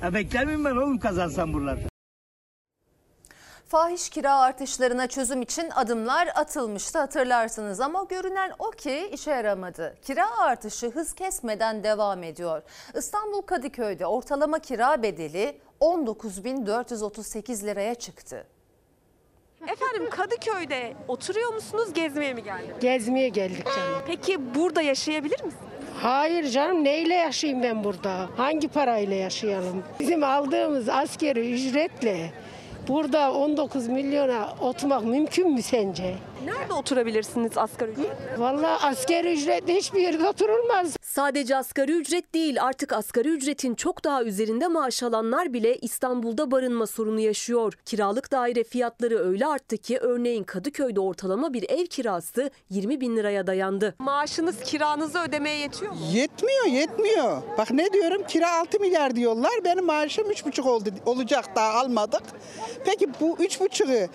[0.00, 1.88] Ha bekler miyim ben oğlum kazansam buralarda?
[3.68, 9.96] Fahiş kira artışlarına çözüm için adımlar atılmıştı hatırlarsınız ama görünen o ki işe yaramadı.
[10.02, 12.62] Kira artışı hız kesmeden devam ediyor.
[12.94, 18.46] İstanbul Kadıköy'de ortalama kira bedeli 19.438 liraya çıktı.
[19.62, 22.80] Efendim Kadıköy'de oturuyor musunuz, gezmeye mi geldiniz?
[22.80, 24.02] Gezmeye geldik canım.
[24.06, 25.54] Peki burada yaşayabilir misiniz?
[26.02, 28.28] Hayır canım neyle yaşayayım ben burada?
[28.36, 29.84] Hangi parayla yaşayalım?
[30.00, 32.32] Bizim aldığımız askeri ücretle
[32.88, 36.14] burada 19 milyona oturmak mümkün mü sence?
[36.44, 38.40] Nerede oturabilirsiniz asgari ücretle?
[38.40, 40.97] Vallahi askeri ücretle hiçbir yerde oturulmaz.
[41.18, 46.86] Sadece asgari ücret değil artık asgari ücretin çok daha üzerinde maaş alanlar bile İstanbul'da barınma
[46.86, 47.72] sorunu yaşıyor.
[47.84, 53.46] Kiralık daire fiyatları öyle arttı ki örneğin Kadıköy'de ortalama bir ev kirası 20 bin liraya
[53.46, 53.94] dayandı.
[53.98, 55.98] Maaşınız kiranızı ödemeye yetiyor mu?
[56.12, 57.42] Yetmiyor, yetmiyor.
[57.58, 58.22] Bak ne diyorum?
[58.28, 59.52] Kira 6 milyar diyorlar.
[59.64, 62.22] Benim maaşım 3,5 oldu olacak daha almadık.
[62.84, 64.08] Peki bu 3,5'ı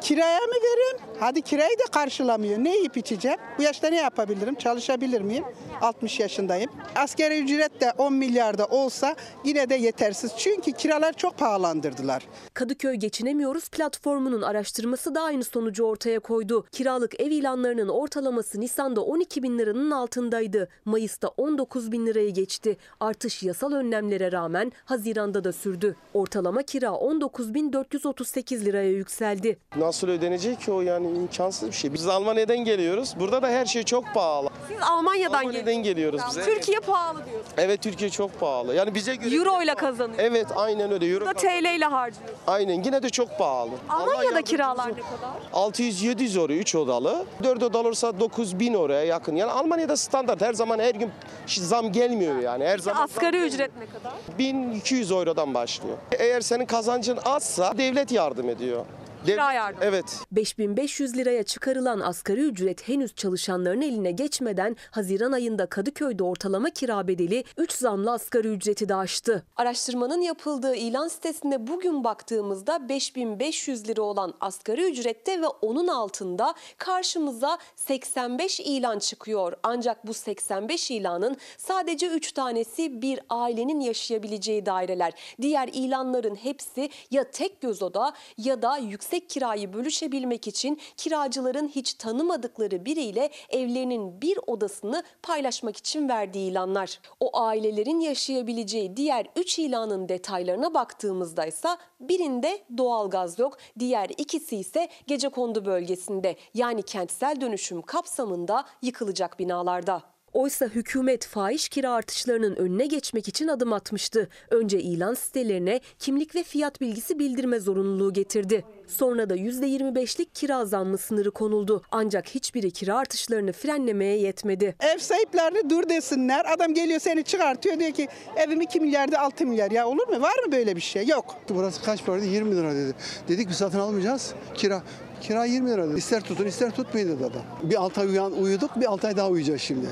[0.00, 0.96] kiraya mı vereyim?
[1.20, 2.58] Hadi kirayı da karşılamıyor.
[2.58, 3.38] Ne yiyip içeceğim?
[3.58, 4.54] Bu yaşta ne yapabilirim?
[4.54, 5.44] Çalışabilir miyim?
[5.80, 6.70] 60 yaşındayım.
[6.94, 10.32] Askeri ücret de 10 milyarda olsa yine de yetersiz.
[10.38, 12.22] Çünkü kiralar çok pahalandırdılar.
[12.54, 16.66] Kadıköy Geçinemiyoruz platformunun araştırması da aynı sonucu ortaya koydu.
[16.72, 20.68] Kiralık ev ilanlarının ortalaması Nisan'da 12 bin liranın altındaydı.
[20.84, 22.76] Mayıs'ta 19 bin lirayı geçti.
[23.00, 25.96] Artış yasal önlemlere rağmen Haziran'da da sürdü.
[26.14, 29.58] Ortalama kira 19.438 liraya yükseldi.
[29.86, 31.92] Nasıl ödenecek ki o yani imkansız bir şey.
[31.92, 33.14] Biz Almanya'dan geliyoruz.
[33.20, 34.48] Burada da her şey çok pahalı.
[34.68, 36.44] Siz Almanya'dan, Almanya'dan geliyoruz bize.
[36.44, 37.54] Türkiye pahalı diyorsunuz.
[37.56, 38.74] Evet Türkiye çok pahalı.
[38.74, 40.18] Yani bize göre Euro ile kazanıyor.
[40.18, 41.06] Evet aynen öyle.
[41.06, 42.28] Euro Da TL ile harcıyor.
[42.46, 43.70] Aynen yine de çok pahalı.
[43.88, 45.70] Almanya'da kiralar ne kadar?
[45.70, 47.24] 600-700 euro 3 odalı.
[47.42, 49.36] 4 odalı olursa 9000 oraya yakın.
[49.36, 51.10] Yani Almanya'da standart her zaman her gün
[51.48, 52.64] zam gelmiyor yani.
[52.64, 54.12] Her zaman Asgari ücret ne kadar?
[54.38, 55.96] 1200 eurodan başlıyor.
[56.18, 58.84] Eğer senin kazancın azsa devlet yardım ediyor.
[59.26, 59.80] Kira yardım.
[59.82, 60.20] Evet.
[60.32, 67.44] 5500 liraya çıkarılan asgari ücret henüz çalışanların eline geçmeden Haziran ayında Kadıköy'de ortalama kira bedeli
[67.56, 69.46] 3 zamlı asgari ücreti de aştı.
[69.56, 77.58] Araştırmanın yapıldığı ilan sitesine bugün baktığımızda 5500 lira olan asgari ücrette ve onun altında karşımıza
[77.76, 79.52] 85 ilan çıkıyor.
[79.62, 85.12] Ancak bu 85 ilanın sadece 3 tanesi bir ailenin yaşayabileceği daireler.
[85.40, 91.94] Diğer ilanların hepsi ya tek göz oda ya da yüksek kirayı bölüşebilmek için kiracıların hiç
[91.94, 97.00] tanımadıkları biriyle evlerinin bir odasını paylaşmak için verdiği ilanlar.
[97.20, 101.68] O ailelerin yaşayabileceği diğer 3 ilanın detaylarına baktığımızda ise
[102.00, 110.15] birinde doğalgaz yok, diğer ikisi ise gecekondu bölgesinde yani kentsel dönüşüm kapsamında yıkılacak binalarda.
[110.36, 114.28] Oysa hükümet fahiş kira artışlarının önüne geçmek için adım atmıştı.
[114.50, 118.64] Önce ilan sitelerine kimlik ve fiyat bilgisi bildirme zorunluluğu getirdi.
[118.86, 121.82] Sonra da %25'lik kira zammı sınırı konuldu.
[121.90, 124.76] Ancak hiçbiri kira artışlarını frenlemeye yetmedi.
[124.80, 126.52] Ev sahiplerini dur desinler.
[126.54, 129.70] Adam geliyor seni çıkartıyor diyor ki evim 2 milyarda 6 milyar.
[129.70, 130.20] Ya olur mu?
[130.20, 131.06] Var mı böyle bir şey?
[131.06, 131.36] Yok.
[131.48, 132.26] Burası kaç paraydı?
[132.26, 132.94] 20 lira dedi.
[133.28, 134.34] Dedik biz satın almayacağız.
[134.54, 134.82] Kira.
[135.20, 135.96] Kira 20 lira.
[135.96, 137.42] İster tutun ister tutmayın dedi adam.
[137.62, 139.86] Bir 6 ay uyan, uyuduk bir 6 ay daha uyuyacağız şimdi.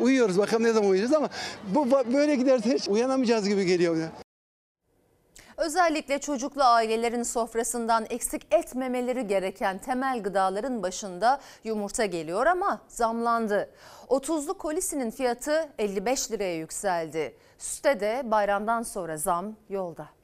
[0.00, 1.28] Uyuyoruz bakalım ne zaman uyuyacağız ama
[1.74, 3.96] bu böyle giderse hiç uyanamayacağız gibi geliyor.
[5.56, 13.70] Özellikle çocuklu ailelerin sofrasından eksik etmemeleri gereken temel gıdaların başında yumurta geliyor ama zamlandı.
[14.08, 17.34] 30'lu kolisinin fiyatı 55 liraya yükseldi.
[17.58, 20.17] Sütte de bayramdan sonra zam yolda.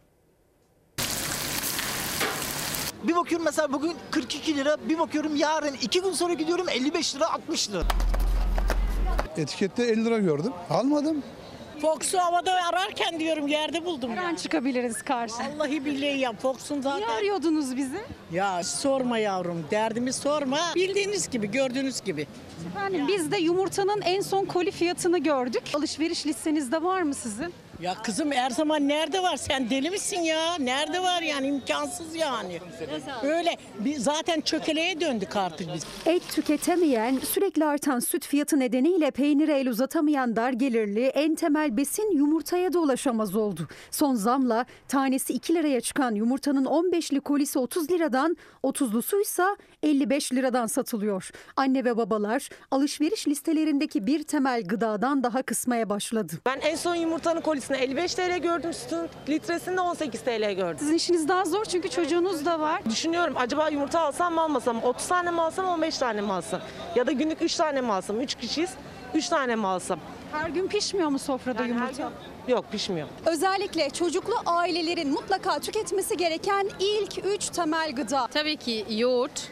[3.08, 7.32] Bir bakıyorum mesela bugün 42 lira, bir bakıyorum yarın iki gün sonra gidiyorum 55 lira
[7.32, 7.82] 60 lira.
[9.36, 10.52] Etikette 50 lira gördüm.
[10.70, 11.22] Almadım.
[11.80, 14.10] Fox'u havada ararken diyorum yerde buldum.
[14.16, 15.34] Her an çıkabiliriz karşı.
[15.58, 16.98] Vallahi billahi ya Fox'un zaten.
[17.00, 17.98] Niye arıyordunuz bizi?
[18.32, 20.58] Ya sorma yavrum derdimi sorma.
[20.74, 22.26] Bildiğiniz gibi gördüğünüz gibi.
[22.70, 25.62] Efendim biz de yumurtanın en son koli fiyatını gördük.
[25.74, 27.52] Alışveriş listenizde var mı sizin?
[27.84, 29.36] Ya kızım her zaman nerede var?
[29.36, 30.58] Sen deli misin ya?
[30.58, 32.60] Nerede var yani imkansız yani.
[33.22, 35.84] Öyle bir zaten çökeleye döndük artık biz.
[36.06, 42.16] Et tüketemeyen, sürekli artan süt fiyatı nedeniyle peynire el uzatamayan dar gelirli en temel besin
[42.16, 43.68] yumurtaya da ulaşamaz oldu.
[43.90, 49.44] Son zamla tanesi 2 liraya çıkan yumurtanın 15'li kolisi 30 liradan, 30'lusu ise
[49.82, 51.30] 55 liradan satılıyor.
[51.56, 56.32] Anne ve babalar alışveriş listelerindeki bir temel gıdadan daha kısmaya başladı.
[56.46, 60.76] Ben en son yumurtanın kolisini 55 TL gördüm, sütün litresini de 18 TL gördüm.
[60.78, 62.84] Sizin işiniz daha zor çünkü çocuğunuz da var.
[62.90, 66.60] Düşünüyorum acaba yumurta alsam mı almasam, 30 tane mi alsam 15 tane mi alsam?
[66.96, 68.20] Ya da günlük 3 tane mi alsam?
[68.20, 68.70] 3 kişiyiz,
[69.14, 69.98] 3 tane mi alsam?
[70.32, 72.12] Her gün pişmiyor mu sofrada yumurta?
[72.48, 73.08] Yok pişmiyor.
[73.26, 78.26] Özellikle çocuklu ailelerin mutlaka tüketmesi gereken ilk 3 temel gıda.
[78.26, 79.48] Tabii ki yoğurt,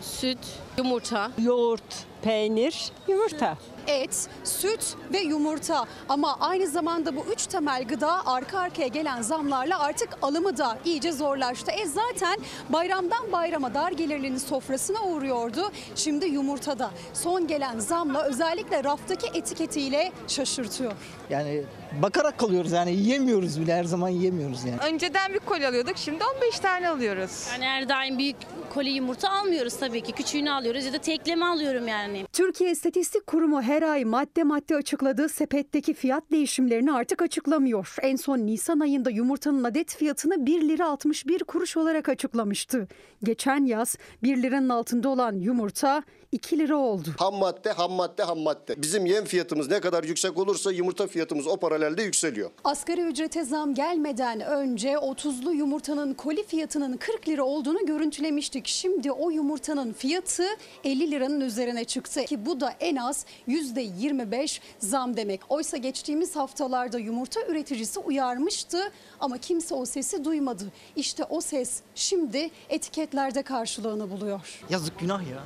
[0.00, 0.38] süt,
[0.78, 1.30] yumurta.
[1.38, 1.82] Yoğurt,
[2.22, 3.56] peynir, yumurta.
[3.90, 9.78] Et, süt ve yumurta ama aynı zamanda bu üç temel gıda arka arkaya gelen zamlarla
[9.80, 11.70] artık alımı da iyice zorlaştı.
[11.70, 15.72] E zaten bayramdan bayrama dar gelirlinin sofrasına uğruyordu.
[15.94, 20.92] Şimdi yumurtada son gelen zamla özellikle raftaki etiketiyle şaşırtıyor.
[21.30, 21.64] Yani
[22.02, 24.78] bakarak kalıyoruz yani yiyemiyoruz bile her zaman yiyemiyoruz yani.
[24.94, 27.48] Önceden bir kol alıyorduk şimdi 15 tane alıyoruz.
[27.52, 28.36] Yani her daim büyük
[28.74, 30.12] koli yumurta almıyoruz tabii ki.
[30.12, 32.26] Küçüğünü alıyoruz ya da tekleme alıyorum yani.
[32.32, 37.94] Türkiye İstatistik Kurumu her ay madde madde açıkladığı sepetteki fiyat değişimlerini artık açıklamıyor.
[38.02, 42.88] En son Nisan ayında yumurtanın adet fiyatını 1 lira 61 kuruş olarak açıklamıştı.
[43.22, 47.08] Geçen yaz 1 liranın altında olan yumurta 2 lira oldu.
[47.18, 48.82] Ham madde, ham madde, ham madde.
[48.82, 52.50] Bizim yem fiyatımız ne kadar yüksek olursa yumurta fiyatımız o paralelde yükseliyor.
[52.64, 58.66] Asgari ücrete zam gelmeden önce 30'lu yumurtanın koli fiyatının 40 lira olduğunu görüntülemiştik.
[58.66, 60.44] Şimdi o yumurtanın fiyatı
[60.84, 65.40] 50 liranın üzerine çıktı ki bu da en az %25 zam demek.
[65.48, 68.78] Oysa geçtiğimiz haftalarda yumurta üreticisi uyarmıştı
[69.20, 70.64] ama kimse o sesi duymadı.
[70.96, 74.60] İşte o ses şimdi etiketlerde karşılığını buluyor.
[74.70, 75.42] Yazık günah ya.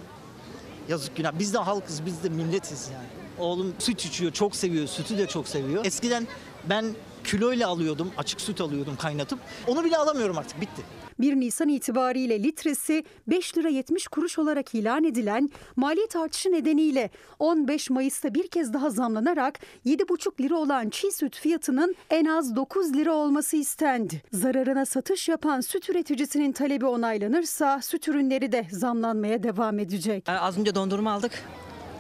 [0.88, 1.33] Yazık günah.
[1.38, 3.07] Biz de halkız, biz de milletiz yani.
[3.38, 5.85] Oğlum süt içiyor, çok seviyor, sütü de çok seviyor.
[5.85, 6.27] Eskiden
[6.68, 6.85] ben
[7.25, 9.38] Kiloyla alıyordum, açık süt alıyordum kaynatıp.
[9.66, 10.83] Onu bile alamıyorum artık, bitti.
[11.18, 17.90] 1 Nisan itibariyle litresi 5 lira 70 kuruş olarak ilan edilen maliyet artışı nedeniyle 15
[17.90, 23.12] Mayıs'ta bir kez daha zamlanarak 7,5 lira olan çiğ süt fiyatının en az 9 lira
[23.12, 24.22] olması istendi.
[24.33, 30.24] Zararına satış yapan süt üreticisinin talebi onaylanırsa süt ürünleri de zamlanmaya devam edecek.
[30.29, 31.33] Az önce dondurma aldık.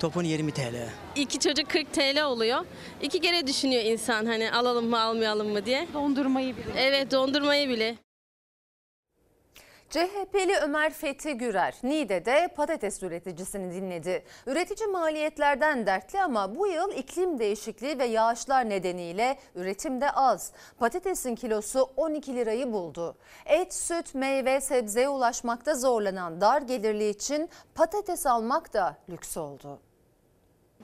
[0.00, 0.88] Topun 20 TL.
[1.16, 2.64] İki çocuk 40 TL oluyor.
[3.02, 5.88] İki kere düşünüyor insan hani alalım mı almayalım mı diye.
[5.94, 6.64] Dondurmayı bile.
[6.76, 7.96] Evet dondurmayı bile.
[9.94, 14.24] CHP'li Ömer Fethi Gürer, Niğde'de patates üreticisini dinledi.
[14.46, 20.52] Üretici maliyetlerden dertli ama bu yıl iklim değişikliği ve yağışlar nedeniyle üretimde az.
[20.78, 23.16] Patatesin kilosu 12 lirayı buldu.
[23.46, 29.78] Et, süt, meyve, sebzeye ulaşmakta zorlanan dar gelirli için patates almak da lüks oldu.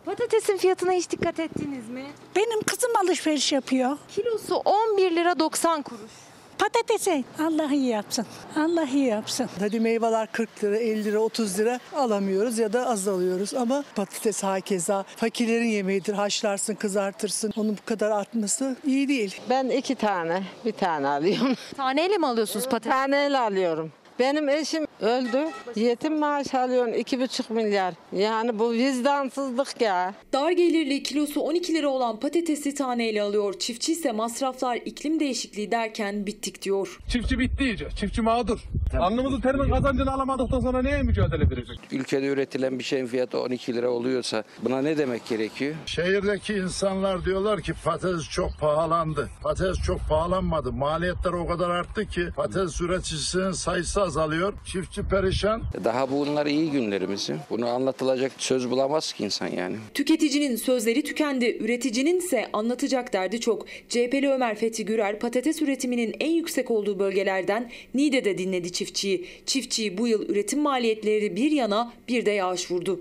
[0.05, 2.07] Patatesin fiyatına hiç dikkat ettiniz mi?
[2.37, 3.99] Benim kızım alışveriş yapıyor.
[4.09, 6.30] Kilosu 11 lira 90 kuruş.
[6.61, 8.27] Patatesi Allah iyi yapsın.
[8.57, 9.49] Allah iyi yapsın.
[9.59, 13.55] Hadi meyveler 40 lira, 50 lira, 30 lira alamıyoruz ya da az alıyoruz.
[13.55, 16.15] Ama patates hakeza fakirlerin yemeğidir.
[16.15, 17.53] Haşlarsın, kızartırsın.
[17.57, 19.41] Onun bu kadar artması iyi değil.
[19.51, 21.55] Ben iki tane, bir tane alıyorum.
[21.77, 22.93] Taneyle mi alıyorsunuz patates?
[22.93, 23.93] Taneyle alıyorum.
[24.21, 25.39] Benim eşim öldü.
[25.77, 27.95] Yetim maaş alıyorsun iki buçuk milyar.
[28.13, 30.15] Yani bu vicdansızlık ya.
[30.33, 33.59] Dar gelirli kilosu 12 lira olan patatesi taneyle alıyor.
[33.59, 36.99] Çiftçi ise masraflar iklim değişikliği derken bittik diyor.
[37.09, 37.89] Çiftçi bitti iyice.
[37.97, 38.59] Çiftçi mağdur.
[38.99, 41.79] Alnımızı terimin kazancını alamadıktan sonra neye mücadele verecek?
[41.93, 45.75] Ülkede üretilen bir şeyin fiyatı 12 lira oluyorsa buna ne demek gerekiyor?
[45.87, 49.29] Şehirdeki insanlar diyorlar ki patates çok pahalandı.
[49.43, 50.73] Patates çok pahalanmadı.
[50.73, 54.53] Maliyetler o kadar arttı ki patates üreticisinin sayısı azalıyor.
[54.65, 55.63] Çiftçi perişan.
[55.85, 57.37] Daha bunlar iyi günlerimizi.
[57.51, 59.77] Bunu anlatılacak söz bulamaz ki insan yani.
[59.95, 63.67] Tüketicinin sözleri tükendi, üreticinin ise anlatacak derdi çok.
[63.89, 69.27] CHP'li Ömer Fethi Gürer patates üretiminin en yüksek olduğu bölgelerden Niğde'de dinledi çiftçiyi.
[69.47, 73.01] Çiftçi bu yıl üretim maliyetleri bir yana bir de yağış vurdu.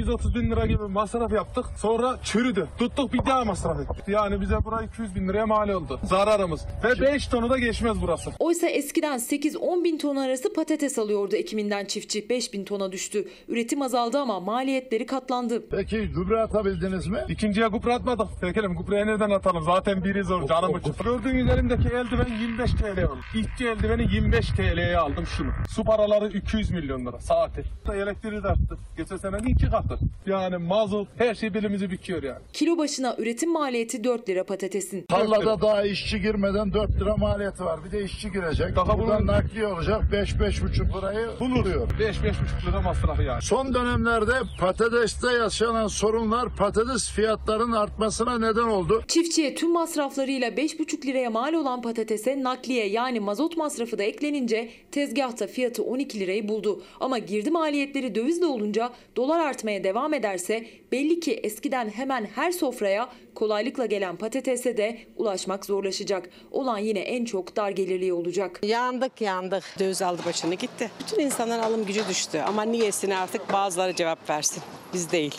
[0.00, 1.64] 120-130 bin lira gibi masraf yaptık.
[1.76, 2.68] Sonra çürüdü.
[2.78, 4.08] Tuttuk bir daha masraf ettik.
[4.08, 6.00] Yani bize buraya 200 bin liraya mal oldu.
[6.04, 6.60] Zararımız.
[6.84, 8.30] Ve 5 tonu da geçmez burası.
[8.38, 12.28] Oysa eskiden 8-10 bin ton arası patates alıyordu ekiminden çiftçi.
[12.30, 13.28] 5 bin tona düştü.
[13.48, 15.68] Üretim azaldı ama maliyetleri katlandı.
[15.70, 17.18] Peki gübre atabildiniz mi?
[17.28, 18.42] İkinciye gübre atmadık.
[18.42, 19.62] Vekilim gübreyi nereden atalım?
[19.62, 20.94] Zaten biri zor canım için.
[21.04, 23.18] Gördüğünüz elimdeki eldiven 25 TL aldım.
[23.34, 25.50] İşçi eldiveni 25 TL'ye aldım şunu.
[25.68, 27.64] Su paraları 200 milyon lira saati.
[27.94, 28.78] Elektriği de arttı.
[28.96, 30.04] Geçen senenin iki katı.
[30.26, 32.38] Yani mazot her şey bilimizi büküyor yani.
[32.52, 35.06] Kilo başına üretim maliyeti 4 lira patatesin.
[35.06, 37.80] Tarlada daha işçi girmeden 4 lira maliyeti var.
[37.84, 38.76] Bir de işçi girecek.
[38.76, 41.88] Daha Buradan bunun- nakliye olacak 5-5,5 lirayı buluyor.
[41.98, 43.42] 5-5,5 lira masrafı yani.
[43.42, 49.02] Son dönemlerde patateste yaşanan sorunlar patates fiyatlarının artmasına neden oldu.
[49.08, 55.46] Çiftçiye tüm masraflarıyla 5,5 liraya mal olan patatese nakliye yani mazot masrafı da eklenince tezgahta
[55.46, 56.82] fiyatı 12 lirayı buldu.
[57.00, 63.08] Ama girdi maliyetleri dövizle olunca dolar artmaya devam ederse belli ki eskiden hemen her sofraya
[63.34, 66.30] kolaylıkla gelen patatese de ulaşmak zorlaşacak.
[66.50, 68.60] Olan yine en çok dar gelirli olacak.
[68.62, 69.64] Yandık yandık.
[69.78, 70.90] Döviz aldı başını gitti.
[71.00, 74.62] Bütün insanların alım gücü düştü ama niyesine artık bazıları cevap versin.
[74.94, 75.34] Biz değil.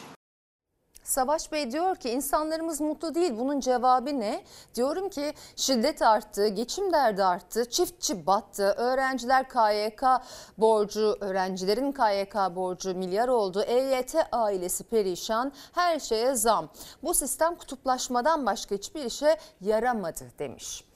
[1.08, 3.38] Savaş Bey diyor ki insanlarımız mutlu değil.
[3.38, 4.44] Bunun cevabı ne?
[4.76, 10.04] Diyorum ki şiddet arttı, geçim derdi arttı, çiftçi battı, öğrenciler KYK
[10.58, 13.62] borcu, öğrencilerin KYK borcu milyar oldu.
[13.62, 16.70] EYT ailesi perişan, her şeye zam.
[17.04, 20.87] Bu sistem kutuplaşmadan başka hiçbir işe yaramadı demiş.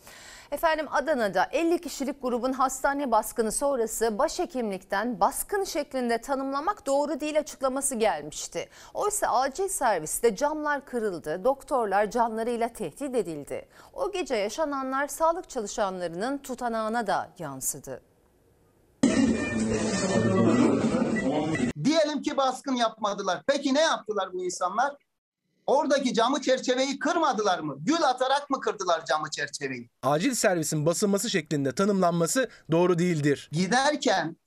[0.51, 7.95] Efendim Adana'da 50 kişilik grubun hastane baskını sonrası başhekimlikten baskın şeklinde tanımlamak doğru değil açıklaması
[7.95, 8.69] gelmişti.
[8.93, 13.67] Oysa acil serviste camlar kırıldı, doktorlar canlarıyla tehdit edildi.
[13.93, 18.01] O gece yaşananlar sağlık çalışanlarının tutanağına da yansıdı.
[21.83, 23.41] Diyelim ki baskın yapmadılar.
[23.47, 24.95] Peki ne yaptılar bu insanlar?
[25.67, 27.77] Oradaki camı çerçeveyi kırmadılar mı?
[27.79, 29.89] Gül atarak mı kırdılar camı çerçeveyi?
[30.03, 33.49] Acil servisin basılması şeklinde tanımlanması doğru değildir.
[33.51, 34.37] Giderken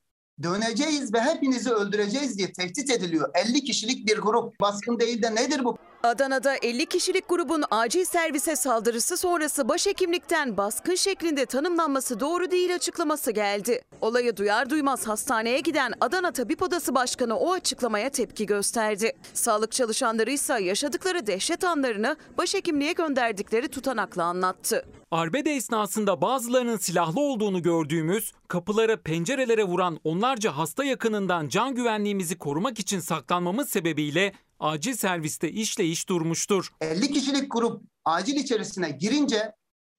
[0.43, 3.31] döneceğiz ve hepinizi öldüreceğiz diye tehdit ediliyor.
[3.35, 4.61] 50 kişilik bir grup.
[4.61, 5.79] Baskın değil de nedir bu?
[6.05, 13.31] Adana'da 50 kişilik grubun acil servise saldırısı sonrası başhekimlikten baskın şeklinde tanımlanması doğru değil açıklaması
[13.31, 13.83] geldi.
[14.01, 19.13] Olayı duyar duymaz hastaneye giden Adana Tabip Odası Başkanı o açıklamaya tepki gösterdi.
[19.35, 24.85] Sağlık çalışanları ise yaşadıkları dehşet anlarını başhekimliğe gönderdikleri tutanakla anlattı.
[25.11, 32.79] Arbede esnasında bazılarının silahlı olduğunu gördüğümüz, kapılara, pencerelere vuran onlarca hasta yakınından can güvenliğimizi korumak
[32.79, 34.33] için saklanmamız sebebiyle
[34.65, 36.73] acil serviste işleyiş durmuştur.
[36.81, 39.53] 50 kişilik grup acil içerisine girince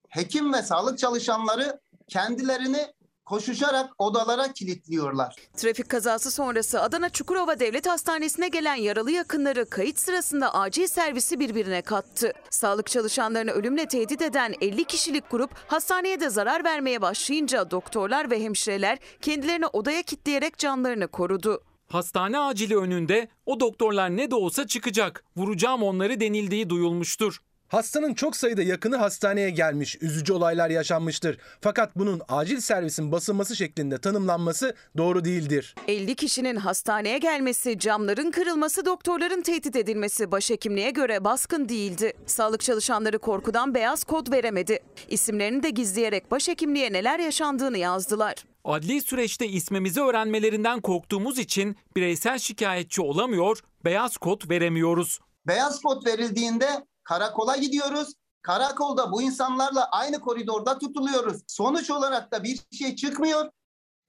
[0.09, 2.87] hekim ve sağlık çalışanları kendilerini
[3.25, 5.35] koşuşarak odalara kilitliyorlar.
[5.57, 11.81] Trafik kazası sonrası Adana Çukurova Devlet Hastanesi'ne gelen yaralı yakınları kayıt sırasında acil servisi birbirine
[11.81, 12.33] kattı.
[12.49, 18.43] Sağlık çalışanlarını ölümle tehdit eden 50 kişilik grup hastaneye de zarar vermeye başlayınca doktorlar ve
[18.43, 21.63] hemşireler kendilerini odaya kilitleyerek canlarını korudu.
[21.87, 25.23] Hastane acili önünde o doktorlar ne de olsa çıkacak.
[25.37, 27.39] Vuracağım onları denildiği duyulmuştur.
[27.67, 31.37] Hastanın çok sayıda yakını hastaneye gelmiş, üzücü olaylar yaşanmıştır.
[31.61, 35.75] Fakat bunun acil servisin basılması şeklinde tanımlanması doğru değildir.
[35.87, 42.13] 50 kişinin hastaneye gelmesi, camların kırılması, doktorların tehdit edilmesi başhekimliğe göre baskın değildi.
[42.25, 44.79] Sağlık çalışanları korkudan beyaz kod veremedi.
[45.09, 48.35] İsimlerini de gizleyerek başhekimliğe neler yaşandığını yazdılar.
[48.65, 55.19] Adli süreçte ismimizi öğrenmelerinden korktuğumuz için bireysel şikayetçi olamıyor, beyaz kod veremiyoruz.
[55.47, 58.13] Beyaz kod verildiğinde karakola gidiyoruz.
[58.41, 61.41] Karakolda bu insanlarla aynı koridorda tutuluyoruz.
[61.47, 63.49] Sonuç olarak da bir şey çıkmıyor.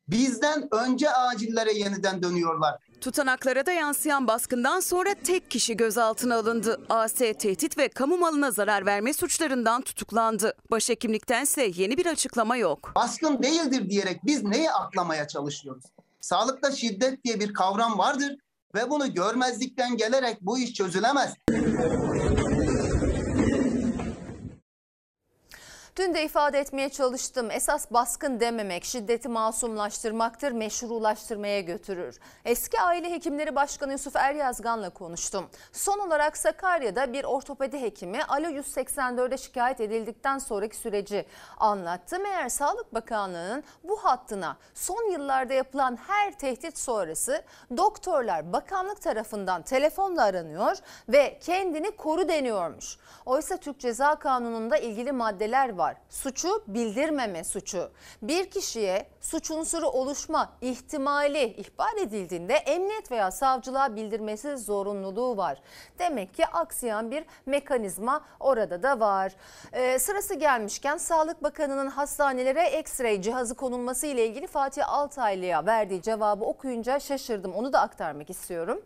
[0.09, 2.86] Bizden önce acillere yeniden dönüyorlar.
[3.01, 6.81] Tutanaklara da yansıyan baskından sonra tek kişi gözaltına alındı.
[6.89, 10.55] AS tehdit ve kamu malına zarar verme suçlarından tutuklandı.
[10.71, 12.93] Başhekimliktense yeni bir açıklama yok.
[12.97, 15.85] Baskın değildir diyerek biz neyi aklamaya çalışıyoruz?
[16.21, 18.37] Sağlıkta şiddet diye bir kavram vardır
[18.75, 21.35] ve bunu görmezlikten gelerek bu iş çözülemez.
[25.99, 27.51] Dün de ifade etmeye çalıştım.
[27.51, 32.19] Esas baskın dememek, şiddeti masumlaştırmaktır, meşrulaştırmaya götürür.
[32.45, 35.47] Eski Aile Hekimleri Başkanı Yusuf Eryazgan'la konuştum.
[35.73, 41.27] Son olarak Sakarya'da bir ortopedi hekimi Alo 184'e şikayet edildikten sonraki süreci
[41.59, 42.19] anlattı.
[42.19, 47.43] Meğer Sağlık Bakanlığı'nın bu hattına son yıllarda yapılan her tehdit sonrası
[47.77, 50.77] doktorlar bakanlık tarafından telefonla aranıyor
[51.09, 52.99] ve kendini koru deniyormuş.
[53.27, 55.86] Oysa Türk Ceza Kanunu'nda ilgili maddeler var.
[56.09, 57.91] Suçu bildirmeme suçu.
[58.23, 65.63] Bir kişiye suç unsuru oluşma ihtimali ihbar edildiğinde emniyet veya savcılığa bildirmesi zorunluluğu var.
[65.99, 69.33] Demek ki aksayan bir mekanizma orada da var.
[69.73, 76.45] Ee, sırası gelmişken Sağlık Bakanı'nın hastanelere X-ray cihazı konulması ile ilgili Fatih Altaylı'ya verdiği cevabı
[76.45, 77.55] okuyunca şaşırdım.
[77.55, 78.83] Onu da aktarmak istiyorum.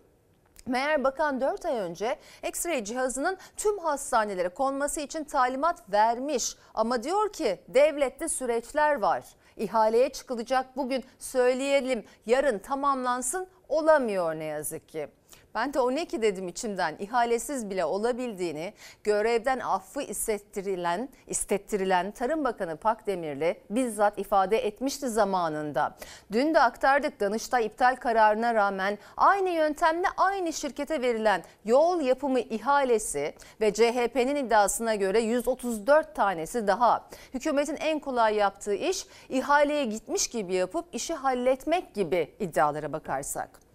[0.71, 6.57] Meğer bakan 4 ay önce X-ray cihazının tüm hastanelere konması için talimat vermiş.
[6.75, 9.25] Ama diyor ki devlette süreçler var.
[9.57, 15.09] İhaleye çıkılacak bugün söyleyelim yarın tamamlansın olamıyor ne yazık ki.
[15.55, 18.73] Ben de o ne ki dedim içimden ihalesiz bile olabildiğini
[19.05, 25.97] görevden affı istettirilen, istettirilen Tarım Bakanı Pakdemirli bizzat ifade etmişti zamanında.
[26.33, 33.35] Dün de aktardık Danıştay iptal kararına rağmen aynı yöntemle aynı şirkete verilen yol yapımı ihalesi
[33.61, 37.09] ve CHP'nin iddiasına göre 134 tanesi daha.
[37.35, 43.71] Hükümetin en kolay yaptığı iş ihaleye gitmiş gibi yapıp işi halletmek gibi iddialara bakarsak.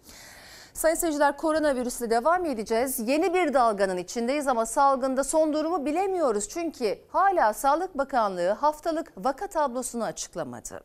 [0.76, 3.08] Sayın seyirciler koronavirüsle devam edeceğiz.
[3.08, 6.48] Yeni bir dalganın içindeyiz ama salgında son durumu bilemiyoruz.
[6.48, 10.80] Çünkü hala Sağlık Bakanlığı haftalık vaka tablosunu açıklamadı.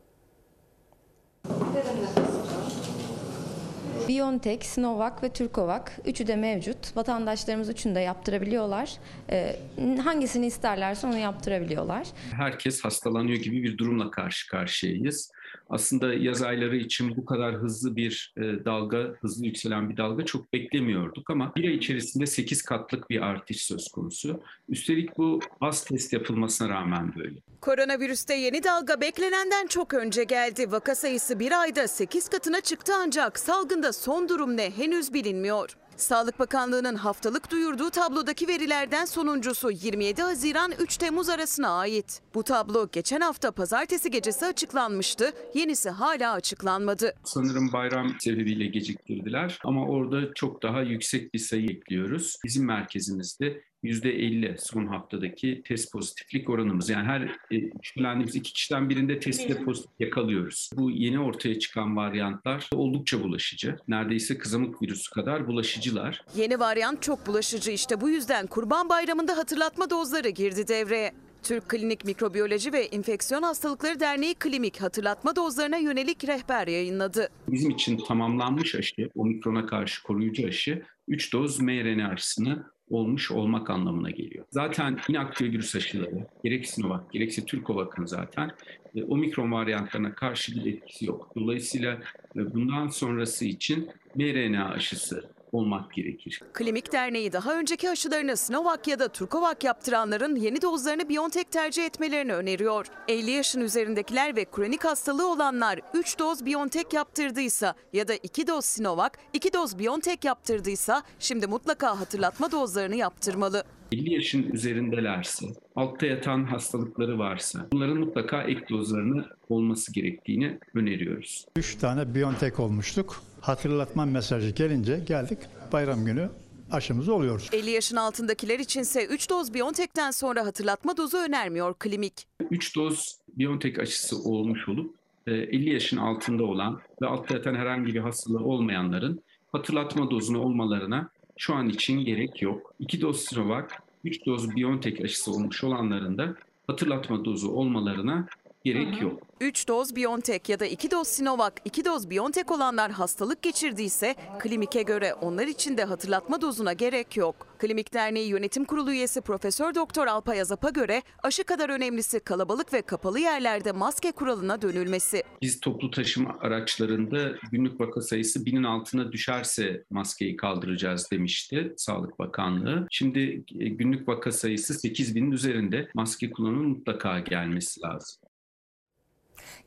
[4.08, 6.96] BioNTech, Sinovac ve Turkovac üçü de mevcut.
[6.96, 8.92] Vatandaşlarımız üçünü de yaptırabiliyorlar.
[9.30, 9.56] Ee,
[10.04, 12.06] hangisini isterlerse onu yaptırabiliyorlar.
[12.36, 15.30] Herkes hastalanıyor gibi bir durumla karşı karşıyayız.
[15.72, 20.52] Aslında yaz ayları için bu kadar hızlı bir e, dalga, hızlı yükselen bir dalga çok
[20.52, 24.40] beklemiyorduk ama bir ay içerisinde 8 katlık bir artış söz konusu.
[24.68, 27.40] Üstelik bu az test yapılmasına rağmen böyle.
[27.60, 30.72] Koronavirüste yeni dalga beklenenden çok önce geldi.
[30.72, 35.76] Vaka sayısı bir ayda 8 katına çıktı ancak salgında son durum ne henüz bilinmiyor.
[35.96, 42.20] Sağlık Bakanlığı'nın haftalık duyurduğu tablodaki verilerden sonuncusu 27 Haziran 3 Temmuz arasına ait.
[42.34, 45.32] Bu tablo geçen hafta pazartesi gecesi açıklanmıştı.
[45.54, 47.14] Yenisi hala açıklanmadı.
[47.24, 52.36] Sanırım bayram sebebiyle geciktirdiler ama orada çok daha yüksek bir sayı ekliyoruz.
[52.44, 56.90] Bizim merkezimizde %50 son haftadaki test pozitiflik oranımız.
[56.90, 60.70] Yani her e, şüphelendiğimiz iki kişiden birinde testte pozitif yakalıyoruz.
[60.74, 63.76] Bu yeni ortaya çıkan varyantlar oldukça bulaşıcı.
[63.88, 66.24] Neredeyse kızamık virüsü kadar bulaşıcılar.
[66.36, 71.12] Yeni varyant çok bulaşıcı işte bu yüzden Kurban Bayramı'nda hatırlatma dozları girdi devreye.
[71.42, 77.28] Türk Klinik Mikrobiyoloji ve İnfeksiyon Hastalıkları Derneği Klimik hatırlatma dozlarına yönelik rehber yayınladı.
[77.48, 84.10] Bizim için tamamlanmış aşı, omikrona karşı koruyucu aşı 3 doz mRNA aşısını olmuş olmak anlamına
[84.10, 84.44] geliyor.
[84.50, 88.50] Zaten inaktif virüs aşıları gerek Sinovac gerekse Türkovac'ın zaten
[88.94, 91.32] e, omikron varyantlarına karşı bir etkisi yok.
[91.36, 92.00] Dolayısıyla
[92.36, 96.42] e, bundan sonrası için mRNA aşısı olmak gerekir.
[96.52, 102.34] Klinik Derneği daha önceki aşılarını Sinovac ya da Turkovac yaptıranların yeni dozlarını BioNTech tercih etmelerini
[102.34, 102.86] öneriyor.
[103.08, 108.64] 50 yaşın üzerindekiler ve kronik hastalığı olanlar 3 doz BioNTech yaptırdıysa ya da 2 doz
[108.64, 113.64] Sinovac, 2 doz BioNTech yaptırdıysa şimdi mutlaka hatırlatma dozlarını yaptırmalı.
[113.92, 115.46] 50 yaşın üzerindelerse,
[115.76, 121.46] altta yatan hastalıkları varsa bunların mutlaka ek dozlarını olması gerektiğini öneriyoruz.
[121.56, 123.22] 3 tane Biontech olmuştuk.
[123.42, 125.38] Hatırlatma mesajı gelince geldik
[125.72, 126.30] bayram günü
[126.70, 127.50] aşımızı oluyoruz.
[127.52, 132.26] 50 yaşın altındakiler içinse 3 doz BioNTech'ten sonra hatırlatma dozu önermiyor klinik.
[132.50, 134.94] 3 doz BioNTech aşısı olmuş olup
[135.26, 139.22] e, 50 yaşın altında olan ve altta yatan herhangi bir hastalığı olmayanların
[139.52, 142.74] hatırlatma dozunu olmalarına şu an için gerek yok.
[142.78, 143.70] 2 doz Sinovac,
[144.04, 146.34] 3 doz BioNTech aşısı olmuş olanların da
[146.66, 148.28] hatırlatma dozu olmalarına
[148.64, 149.22] gerek yok.
[149.40, 154.82] 3 doz BioNTech ya da 2 doz Sinovac, 2 doz BioNTech olanlar hastalık geçirdiyse klinike
[154.82, 157.46] göre onlar için de hatırlatma dozuna gerek yok.
[157.58, 162.82] Klinik Derneği Yönetim Kurulu üyesi Profesör Doktor Alpay Azap'a göre aşı kadar önemlisi kalabalık ve
[162.82, 165.22] kapalı yerlerde maske kuralına dönülmesi.
[165.42, 172.86] Biz toplu taşıma araçlarında günlük vaka sayısı binin altına düşerse maskeyi kaldıracağız demişti Sağlık Bakanlığı.
[172.90, 178.21] Şimdi e, günlük vaka sayısı 8 binin üzerinde maske kullanımının mutlaka gelmesi lazım.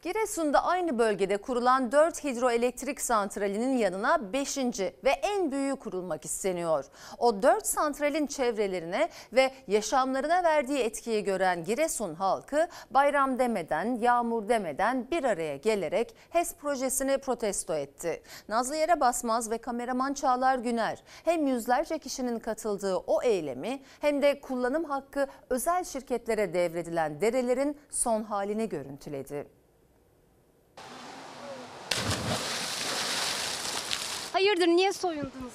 [0.05, 4.57] Giresun'da aynı bölgede kurulan 4 hidroelektrik santralinin yanına 5.
[5.03, 6.85] ve en büyüğü kurulmak isteniyor.
[7.17, 15.11] O 4 santralin çevrelerine ve yaşamlarına verdiği etkiyi gören Giresun halkı bayram demeden, yağmur demeden
[15.11, 18.23] bir araya gelerek HES projesini protesto etti.
[18.49, 24.41] Nazlı Yere Basmaz ve kameraman Çağlar Güner hem yüzlerce kişinin katıldığı o eylemi hem de
[24.41, 29.64] kullanım hakkı özel şirketlere devredilen derelerin son halini görüntüledi.
[34.45, 35.53] Hayırdır niye soyundunuz?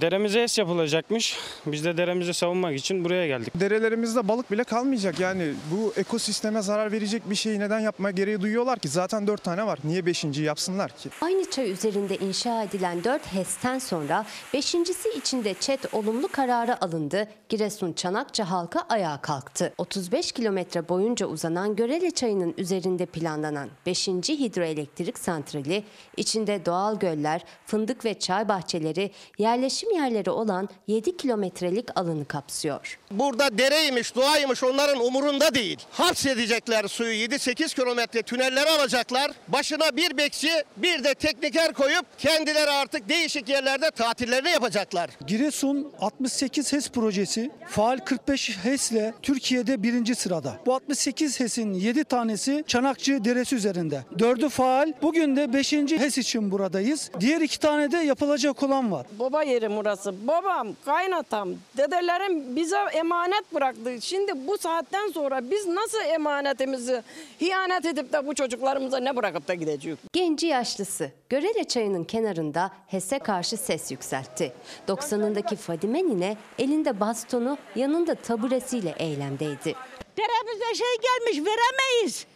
[0.00, 1.38] Deremize es yapılacakmış.
[1.66, 3.60] Biz de deremizi savunmak için buraya geldik.
[3.60, 8.78] Derelerimizde balık bile kalmayacak yani bu ekosisteme zarar verecek bir şeyi neden yapma gereği duyuyorlar
[8.78, 11.08] ki zaten dört tane var niye beşinciyi yapsınlar ki?
[11.20, 17.28] Aynı çay üzerinde inşa edilen 4 HES'ten sonra beşincisi içinde ÇED olumlu kararı alındı.
[17.48, 19.74] Giresun Çanakça halkı ayağa kalktı.
[19.78, 24.08] 35 kilometre boyunca uzanan Görele Çayı'nın üzerinde planlanan 5.
[24.08, 25.84] hidroelektrik santrali
[26.16, 32.98] içinde doğal göller, fındık ve çay bahçeleri, yerleşim yerleri olan 7 kilometrelik alanı kapsıyor.
[33.10, 35.78] Burada dereymiş, doğaymış onların umurunda değil.
[35.92, 39.30] Hapsedecekler suyu 7-8 kilometre tünelleri alacaklar.
[39.48, 45.10] Başına bir bekçi bir de tekniker koyup kendileri artık değişik yerlerde tatillerini yapacaklar.
[45.26, 50.56] Giresun 68 HES projesi faal 45 HES ile Türkiye'de birinci sırada.
[50.66, 54.02] Bu 68 HES'in 7 tanesi Çanakçı Deresi üzerinde.
[54.16, 54.92] 4'ü faal.
[55.02, 55.72] Bugün de 5.
[55.72, 57.10] HES için buradayız.
[57.20, 59.06] Diğer iki tane de yapılacak olan var.
[59.18, 60.28] Baba yerim burası.
[60.28, 64.02] Babam, kaynatam, dedelerim bize emanet bıraktı.
[64.02, 67.02] Şimdi bu saatten sonra biz nasıl emanetimizi
[67.40, 69.98] hiyanet edip de bu çocuklarımıza ne bırakıp da gideceğiz?
[70.12, 74.52] Genci yaşlısı Görele Çayı'nın kenarında HES'e karşı ses yükseltti.
[74.88, 79.74] 90'ındaki Fadime Nine elinde bastonu yanında taburesiyle eylemdeydi.
[80.18, 82.26] Deremize şey gelmiş veremeyiz.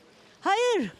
[0.41, 0.93] Hayır.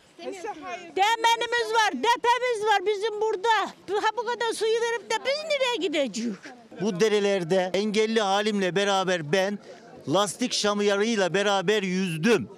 [0.97, 3.67] Demenimiz var, depemiz var bizim burada.
[4.03, 6.35] Ha bu kadar suyu verip de biz nereye gideceğiz?
[6.81, 9.59] Bu derelerde engelli halimle beraber ben
[10.09, 12.49] lastik şamyarıyla beraber yüzdüm.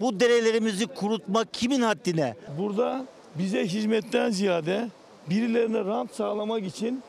[0.00, 2.36] Bu derelerimizi kurutmak kimin haddine?
[2.58, 4.88] Burada bize hizmetten ziyade
[5.30, 7.02] birilerine rant sağlamak için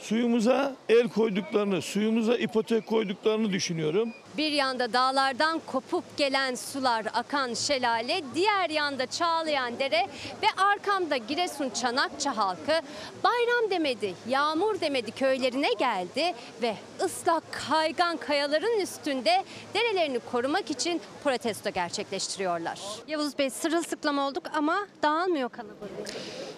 [0.00, 4.12] suyumuza el koyduklarını, suyumuza ipotek koyduklarını düşünüyorum.
[4.36, 10.06] Bir yanda dağlardan kopup gelen sular akan şelale, diğer yanda çağlayan dere
[10.42, 12.80] ve arkamda Giresun Çanakça halkı
[13.24, 16.74] bayram demedi, yağmur demedi köylerine geldi ve
[17.04, 19.44] ıslak kaygan kayaların üstünde
[19.74, 22.80] derelerini korumak için protesto gerçekleştiriyorlar.
[23.08, 26.08] Yavuz Bey sırılsıklam olduk ama dağılmıyor kalabalık.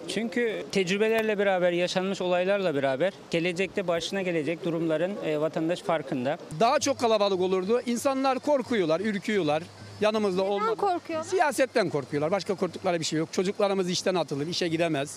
[0.07, 6.37] Çünkü tecrübelerle beraber, yaşanmış olaylarla beraber gelecekte başına gelecek durumların e, vatandaş farkında.
[6.59, 7.81] Daha çok kalabalık olurdu.
[7.85, 9.63] İnsanlar korkuyorlar, ürküyorlar.
[10.01, 10.75] Yanımızda Neden olmadı.
[10.75, 11.29] korkuyorlar?
[11.29, 12.31] Siyasetten korkuyorlar.
[12.31, 13.33] Başka korktukları bir şey yok.
[13.33, 15.15] Çocuklarımız işten atılır, işe gidemez.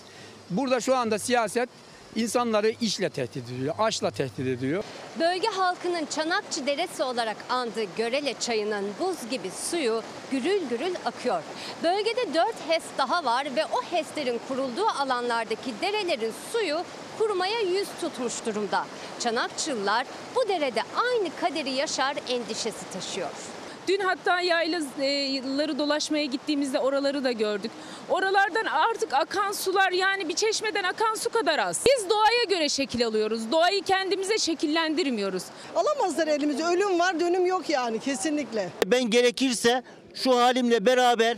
[0.51, 1.69] Burada şu anda siyaset
[2.17, 4.85] insanları işle tehdit ediyor, açla tehdit ediyor.
[5.21, 11.43] Bölge halkının Çanakçı Deresi olarak andığı Görele Çayı'nın buz gibi suyu gürül gürül akıyor.
[11.83, 16.85] Bölgede 4 HES daha var ve o HES'lerin kurulduğu alanlardaki derelerin suyu
[17.19, 18.87] kurumaya yüz tutmuş durumda.
[19.21, 20.07] Çanakçılılar
[20.37, 23.31] bu derede aynı kaderi yaşar endişesi taşıyor.
[23.89, 27.71] Dün hatta yaylaları dolaşmaya gittiğimizde oraları da gördük.
[28.09, 31.85] Oralardan artık akan sular yani bir çeşmeden akan su kadar az.
[31.87, 33.53] Biz doğaya göre şekil alıyoruz.
[33.53, 35.43] Doğayı kendimize şekillendirmiyoruz.
[35.77, 36.65] Alamazlar elimize.
[36.65, 38.69] Ölüm var, dönüm yok yani kesinlikle.
[38.87, 39.83] Ben gerekirse
[40.15, 41.37] şu halimle beraber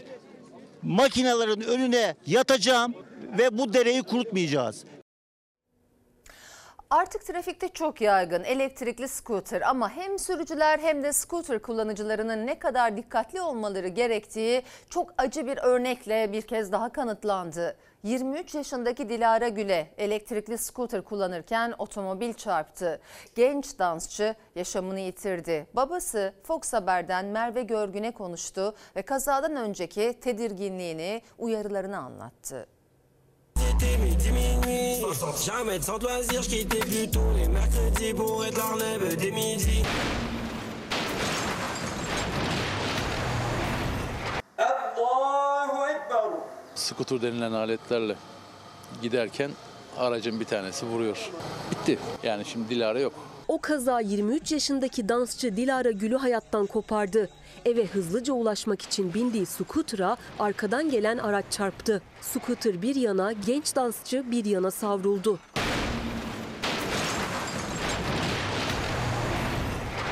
[0.83, 2.95] makinelerin önüne yatacağım
[3.39, 4.85] ve bu dereyi kurutmayacağız.
[6.91, 12.97] Artık trafikte çok yaygın elektrikli scooter ama hem sürücüler hem de scooter kullanıcılarının ne kadar
[12.97, 17.77] dikkatli olmaları gerektiği çok acı bir örnekle bir kez daha kanıtlandı.
[18.03, 23.01] 23 yaşındaki Dilara Güle elektrikli scooter kullanırken otomobil çarptı.
[23.35, 25.67] Genç dansçı yaşamını yitirdi.
[25.75, 32.67] Babası Fox Haber'den Merve Görgün'e konuştu ve kazadan önceki tedirginliğini, uyarılarını anlattı.
[35.15, 39.83] Sort jamais sans loisir, je quittais plutôt les mercredis pour être la relève des midi.
[44.59, 46.37] Allahu Ekber.
[46.75, 48.17] Skuter denilen aletlerle
[49.03, 49.51] giderken
[49.99, 51.31] aracın bir tanesi vuruyor.
[51.71, 51.99] Bitti.
[52.23, 53.13] Yani şimdi Dilara yok.
[53.49, 57.29] O kaza 23 yaşındaki dansçı Dilara Gül'ü hayattan kopardı.
[57.67, 62.03] Eve hızlıca ulaşmak için bindiği skutura arkadan gelen araç çarptı.
[62.21, 65.39] Skuter bir yana, genç dansçı bir yana savruldu.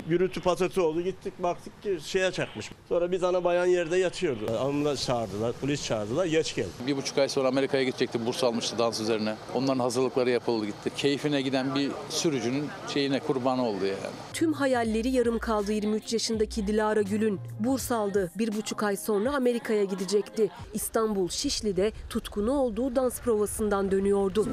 [0.08, 1.00] Gürültü patırtı oldu.
[1.00, 2.70] Gittik baktık ki şeye çarpmış.
[2.88, 4.58] Sonra biz ana bayan yerde yatıyordu.
[4.60, 6.26] Ambulans çağırdılar, polis çağırdılar.
[6.26, 6.68] Geç geldi.
[6.86, 8.26] Bir buçuk ay sonra Amerika'ya gidecekti.
[8.26, 9.34] Burs almıştı dans üzerine.
[9.54, 10.90] Onların hazırlıkları yapıldı gitti.
[10.96, 14.14] Keyfine giden bir sürücünün şeyine kurban oldu yani.
[14.32, 17.40] Tüm hayalleri yarım kaldı 23 yaşındaki Dilara Gül'ün.
[17.60, 18.30] Burs aldı.
[18.38, 20.50] Bir buçuk ay sonra Amerika'ya gidecekti.
[20.74, 24.46] İstanbul Şişli'de tutkunu olduğu dans provasından dönüyordu.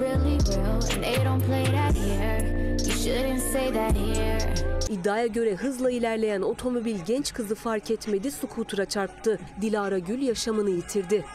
[4.90, 9.40] İddiaya göre hızla ilerleyen otomobil genç kızı fark etmedi, skutura çarptı.
[9.62, 11.26] Dilara Gül yaşamını yitirdi.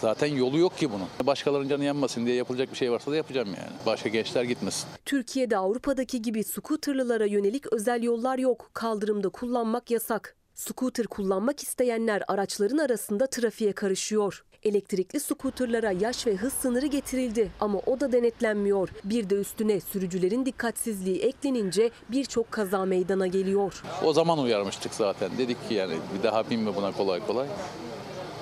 [0.00, 1.06] Zaten yolu yok ki bunun.
[1.26, 3.76] Başkalarının canı yanmasın diye yapılacak bir şey varsa da yapacağım yani.
[3.86, 4.88] Başka gençler gitmesin.
[5.04, 8.70] Türkiye'de Avrupa'daki gibi skuterlılara yönelik özel yollar yok.
[8.72, 10.36] Kaldırımda kullanmak yasak.
[10.54, 14.44] Scooter kullanmak isteyenler araçların arasında trafiğe karışıyor.
[14.64, 18.88] Elektrikli skuterlara yaş ve hız sınırı getirildi ama o da denetlenmiyor.
[19.04, 23.82] Bir de üstüne sürücülerin dikkatsizliği eklenince birçok kaza meydana geliyor.
[24.04, 25.30] O zaman uyarmıştık zaten.
[25.38, 27.46] Dedik ki yani bir daha binme buna kolay kolay.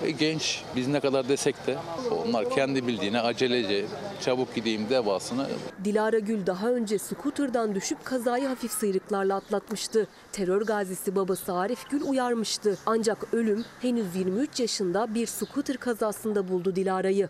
[0.03, 1.77] E, genç biz ne kadar desek de
[2.11, 3.85] onlar kendi bildiğine acelece
[4.21, 5.47] çabuk gideyim devasını
[5.85, 10.07] Dilara Gül daha önce skuterdan düşüp kazayı hafif sıyrıklarla atlatmıştı.
[10.33, 12.79] Terör gazisi babası Arif Gül uyarmıştı.
[12.87, 17.29] Ancak ölüm henüz 23 yaşında bir skuter kazasında buldu Dilara'yı.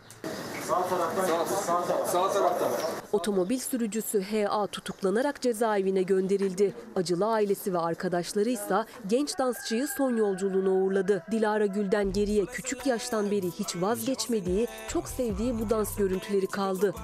[0.68, 2.68] Sağ taraftan sağ, taraf, sağ taraftan.
[3.12, 6.72] Otomobil sürücüsü HA tutuklanarak cezaevine gönderildi.
[6.96, 11.22] Acılı ailesi ve arkadaşları ise genç dansçıyı son yolculuğuna uğurladı.
[11.30, 16.94] Dilara Gül'den geriye küçük yaştan beri hiç vazgeçmediği, çok sevdiği bu dans görüntüleri kaldı.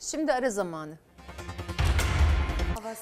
[0.00, 0.98] Şimdi ara zamanı.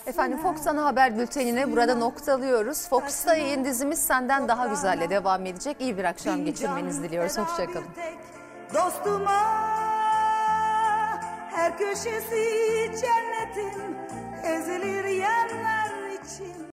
[0.06, 2.88] Efendim Fox Ana Haber Bülteni'ne burada noktalıyoruz.
[2.88, 5.76] Fox'ta yayın dizimiz Senden Daha Güzel'le devam edecek.
[5.80, 7.38] İyi bir akşam geçirmenizi diliyoruz.
[7.38, 7.86] Hoşçakalın.
[8.74, 9.42] Dostuma
[11.50, 12.44] her köşesi
[13.00, 13.96] cennetin
[14.44, 16.55] ezilir yerler için